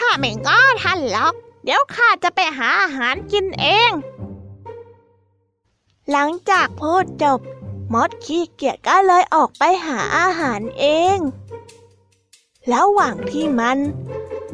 [0.03, 1.33] ข้าไม่ง้อท่านหรอก
[1.63, 3.91] เดี๋ยวข้าจะไปหาอาหารกินเอง
[6.11, 7.39] หลังจากพูดจบ
[7.93, 10.85] มดขี้เกียจก็เลยออกไปหาอาหารเอ
[11.15, 11.17] ง
[12.67, 13.77] แล้วหว่างที่มัน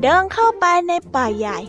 [0.02, 1.60] เดินเข้าไปในป่าใหญ่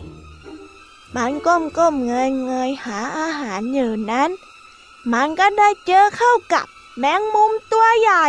[1.15, 4.29] มันก้มก้มเงยเงยหาอาหารอยู่นั้น
[5.13, 6.65] มันก็ได้เจอเข้ากับ
[6.97, 8.27] แมงมุมตัวใหญ่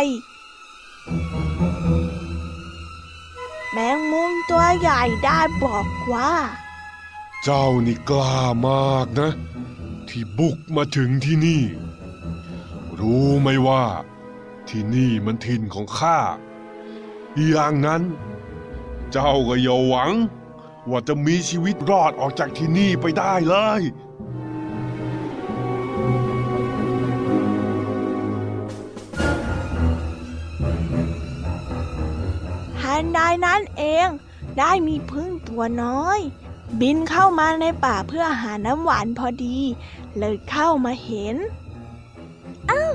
[3.75, 6.31] แมงมุมตัวใหญ่ได้บอกว่า
[7.43, 9.31] เจ้านี่กล้ามากนะ
[10.09, 11.63] ที่บุกมาถึงที่นี่
[12.99, 13.83] รู้ไหมว่า
[14.69, 16.19] ที่นี่มันถิ่นของข้า
[17.49, 18.01] อย่างนั้น
[19.11, 20.11] เจ้าก็อย่าหวัง
[20.89, 23.81] ว่าจะมีชีวิตรอดออกจากที่นี่ไปได้เลย
[33.03, 34.07] นใดนั้นเอง
[34.59, 36.19] ได้มีพึ่งตัวน้อย
[36.81, 39.59] บินเข้ามาในป่าเพื่อหาน้ำหวานพอดี
[40.17, 41.35] เลยเข้ามาเห็น
[42.71, 42.93] อ้าว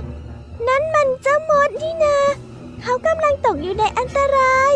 [0.67, 2.19] นั่นมันเจ้ามดนี่นา
[2.83, 4.73] เขากำลังตกอยู่ในอันตราย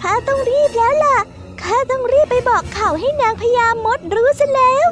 [0.00, 1.18] ข้าต้องรีบแล้วล่ะ
[1.62, 4.88] ข้าต้องรีบไปบอกข่าวให้นางพญามดรู้ซะแล้ว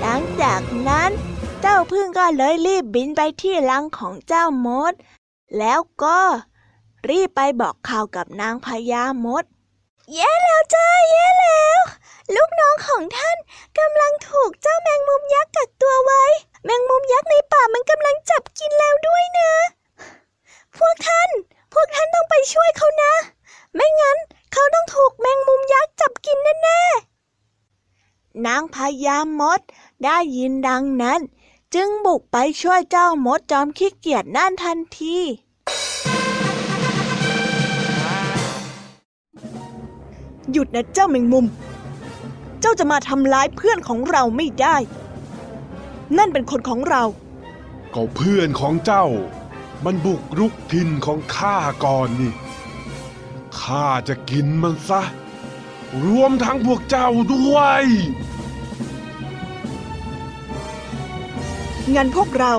[0.00, 1.10] หลังจากนั้น
[1.62, 4.92] เจ้าพึ่งก็เลยรีบบินไปที่รังของเจ้ามด
[5.58, 6.18] แล้วก็
[7.10, 9.44] รีบไปบอกข่าวกับนางพญามด
[10.14, 11.80] แย่แล้วจ้าแย่แล้ว
[12.34, 13.36] ลูกน้องของท่าน
[13.78, 16.24] กำลังถูกเจ้าแมงมุมยักษ์กักตัวไว้
[16.64, 19.52] แมงมุมยักษ์ในป่ามันกำลังจับกินแล้วด้วยนะ
[20.78, 21.30] พวกท่าน
[21.72, 23.14] พวกท่านต้องไปช่วยเขานะ
[23.74, 24.18] ไม่งั้น
[24.52, 29.60] เขาต้องถูกแมงมุมยักษ์จับกินแน่ๆนางพญามด
[30.04, 31.20] ได้ยินดังนั้น
[31.74, 35.16] จึงบุกไปช่วยเจ้ามดจอมขี้เกียจนั่นทันที
[40.52, 41.46] หยุดนะเจ้าแมงมุม
[42.60, 44.76] เจ้าจะมาทำร้ายเพื่อนของเราไม่ได้
[46.16, 47.02] นั่นเป็นคนของเรา
[47.94, 49.06] ก็เพื่อนของเจ้า
[49.84, 52.32] มันบุกรุกถิ่นของข้าก่อนนี่
[53.60, 55.02] ข้าจะกินมันซะ
[56.04, 57.84] รวมทั้งพวกเจ้าด้วย
[61.96, 62.54] งั้นพวกเรา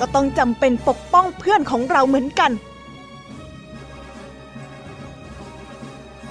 [0.00, 2.52] ก็ต้องจำเป็นปกป้องเพื่อนของเราเหมือนกัน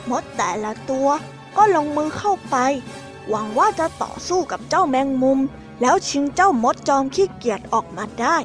[0.10, 1.08] มดแต่ละตัว
[1.58, 2.56] ก็ลงมือเข้าไป
[3.30, 5.40] หวังว่าจะต่อสู้กับเจ้าแมงมุม
[5.82, 8.38] แล้วชิงเจ้ามดจอมขี้เกียจออกมาได้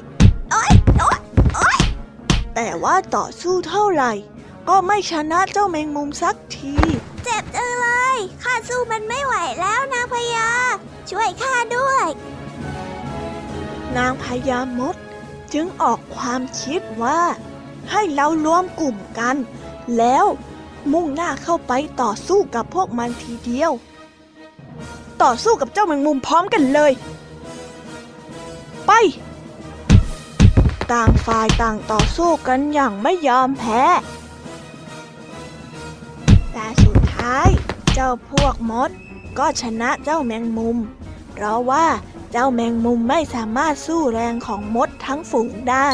[0.51, 1.19] โอ๊ยโอ๊ย
[1.55, 1.79] โอ๊ย
[2.55, 4.11] แต่ว่าต่อสู้เท่าไหร่
[4.69, 6.75] ก็ไม่ชนะเจ้าแมงมุมสักที
[7.23, 10.49] เจ็บจังเลย ข้าสู้มันไม่ไหวแล้วนางพญา
[11.09, 12.07] ช่วยข้าด้วย
[13.97, 14.95] นางพญามด
[15.53, 17.21] จึงออกความคิดว่า
[17.91, 19.35] ให้เรารวมกลุ่มกัน
[19.97, 20.25] แล้ว
[20.93, 23.71] มุ่งหน้าเข้าไปต่อสู้กับพวกมันทีเดียว
[25.21, 26.91] ต่อสู้กับเจ้าแมงมุมพร้อมกันเลย
[28.87, 28.91] ไป
[30.91, 33.83] ต่างฝ่ายต่างต่อสู้กันอย่างไม่ยอมแพ้
[36.51, 37.47] แต่สุดท้าย
[37.93, 38.89] เจ้าพวกมด
[39.37, 40.77] ก็ชนะเจ้าแมงมุม
[41.33, 41.85] เพราะว่า
[42.39, 45.87] จ้าแมงมุมไม่สามารถสู้แรงของมดทั้งฝูงได้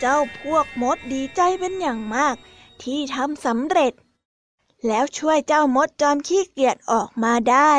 [0.00, 2.34] เจ้าพวกมดดีใจเป็นอย่างมาก
[2.82, 3.92] ที่ทำสำเร็จ
[4.86, 7.72] แล้วช่วยเจ้ามดจอมขี้เกียจออกมาได้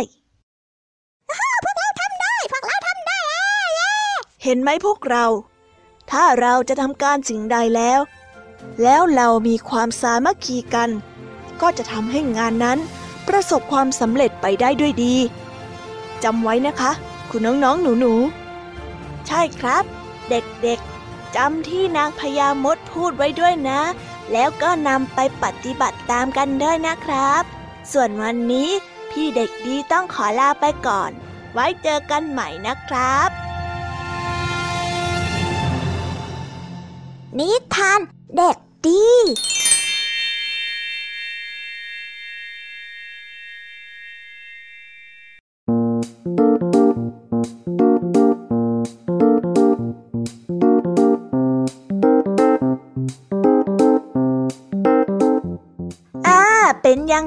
[1.63, 3.21] พวกเราทำได้พวกเราทำได้
[4.43, 5.25] เห็นไหมพวกเรา
[6.11, 7.99] ถ้าเราจะทำการสิ่งใดแล้ว
[8.83, 10.89] แล้วเรามีความสามัคคีกัน
[11.61, 12.79] ก็จะทำให้งานนั้น
[13.27, 15.15] ประสบความสำเร็จไปได้ด้วยดี
[16.23, 16.91] จำไว้นะคะ
[17.29, 19.83] คุณน้องๆหนูๆ ใช่ครับ
[20.29, 23.81] เด็กๆจำที่นางพญามดพูดไว้ด้วยนะ
[24.31, 27.43] แล้วก็นำไปปฏิบัติตามกันด้วยนะครับ
[27.91, 28.69] ส่วนวันนี้
[29.11, 31.11] พี่เด็กดีต้องขอลาไปก่อน
[31.53, 33.29] ไว้เจอกันใหม่นะครับ
[37.39, 37.99] นิทาน
[38.37, 38.57] เด็ก
[38.87, 39.05] ดี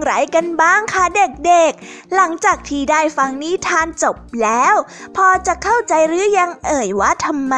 [0.06, 4.74] ไรกันบ้างคะเด็กๆ หลังจากที่ได้ฟังนิทานจบแล้ว
[5.16, 7.54] พอจะเข้าใจหรือยังเอ่ยว่าทำไม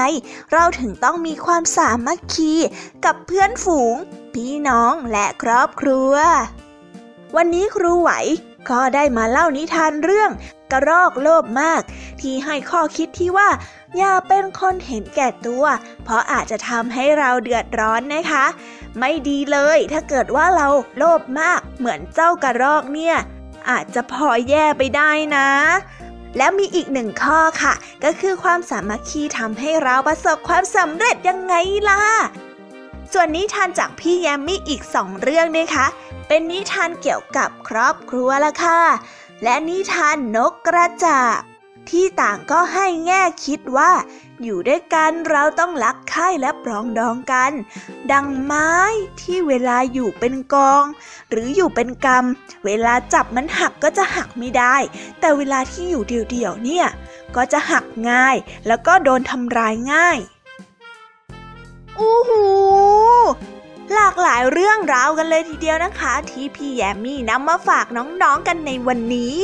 [0.53, 2.53] เราถึงต้องมีความสามัคคี
[3.05, 3.97] กับเพื่อนฝูง
[4.35, 6.13] พี่น้องและครอบครัว
[7.37, 8.11] วันนี้ครูไหว
[8.71, 10.31] ก็ได้มาเล่านิทานเรื่อง
[10.73, 11.83] กระรอกโลภมาก
[12.21, 13.49] ที่ให้ข้อคิดที่ว่า
[13.97, 15.65] อย่าเป็นคนเห็นแก่ตัว
[16.05, 18.45] เพราะอาจจะทำให้เราเดือดร้อนนะคะ
[18.99, 23.17] ไม่ดีเลย ถ้าเกิดว่าเราโลภมากเหมือนเจ้ากระรอกเนี่ย
[23.71, 25.49] อาจจะพอแย่ไปได้นะ
[26.37, 27.75] แล้วมีอีกหนึ่งข้อค่ะ
[28.05, 31.55] ก็คือความสามัคคีทำให้เราประสบความสำเร็จยังไง
[31.89, 32.03] ล่ะ
[33.13, 35.87] ส่วนนิทานจากพี่แยมมี่อีกสองเรื่องนะคะ
[36.29, 38.83] เป็นนิทานเกี่ยวกับครอบครัวละค่ะ
[39.43, 41.39] และนิทานนกกระจาบ
[41.91, 43.93] ที่ต่างก็ให้แง่คิดว่า
[44.45, 47.53] อยู่ด้วยกันเราต้องรักใคร่และปรองดองกัน
[48.13, 48.71] ดังไม้
[49.21, 50.85] ที่เวลาอยู่เป็นกอง
[51.31, 54.77] หรืออยู่เป็นกำเวลาจับมันหักก็จะหักไม่ได้
[55.21, 56.87] แต่เวลาที่อยู่เดี่ยวๆเนี่ย
[57.37, 58.37] ก็จะหักง่าย
[58.67, 60.19] แล้วก็โดนทำร้ายง่าย
[61.99, 62.45] อู้หู
[63.95, 69.39] หลากหลายเรื่องราวกันเลยทีเดียวนะคะ ที่พี่แยมมี่นำมาฝากน้องๆกันในวันนี้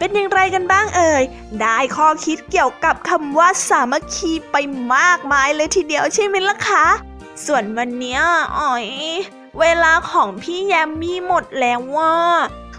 [0.00, 1.22] เป็นอย่างไรกันบ้างเอ่ย
[1.60, 4.56] ได้ข้อคิดเกี่ยวกับคำว่าสามัคคีไป
[4.94, 6.86] มากมายเลยทีเดียวใช่ไหมล่ะคะ
[7.46, 8.18] ส่วนวันนี้
[8.58, 8.86] อ๋อย
[9.60, 12.14] เวลาของพี่แยมมี่หมดแล้วว่า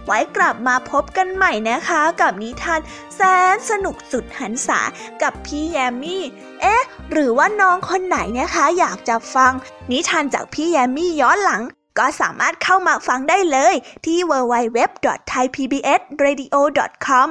[0.05, 2.79] ไว้กลับมาพบกันใหม่นะคะ กับนิทาน
[3.15, 3.21] แส
[3.53, 4.79] นสนุกสุดหันษา
[5.21, 6.23] กับพี่แยมมี่
[6.61, 9.51] เอ๊ะ หรือว่าน้องคนไหนนะคะ อยากจะฟัง
[9.91, 11.61] นิทานจากพี่แยมมี่ย้อนหลัง
[11.97, 13.73] ก็สามารถเข้ามาฟังได้เลย
[14.05, 17.29] ที่ www.thaipbsradio.com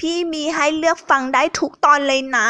[0.00, 2.48] พี่มีให้เลือกฟังได้ทุกตอนเลยนะ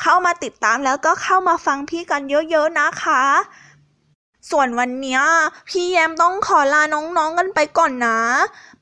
[0.00, 3.22] เข้ามาติดตามแล้วก็เข้ามาฟังพี่กันเยอะๆนะคะ
[4.50, 5.20] ส่วนวันนี้
[5.68, 8.18] พี่แยมต้องขอลาน้องๆกันไปก่อนนะ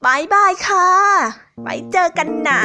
[0.05, 0.89] บายบายค่ะ
[1.63, 2.63] ไว้เจอกันนะ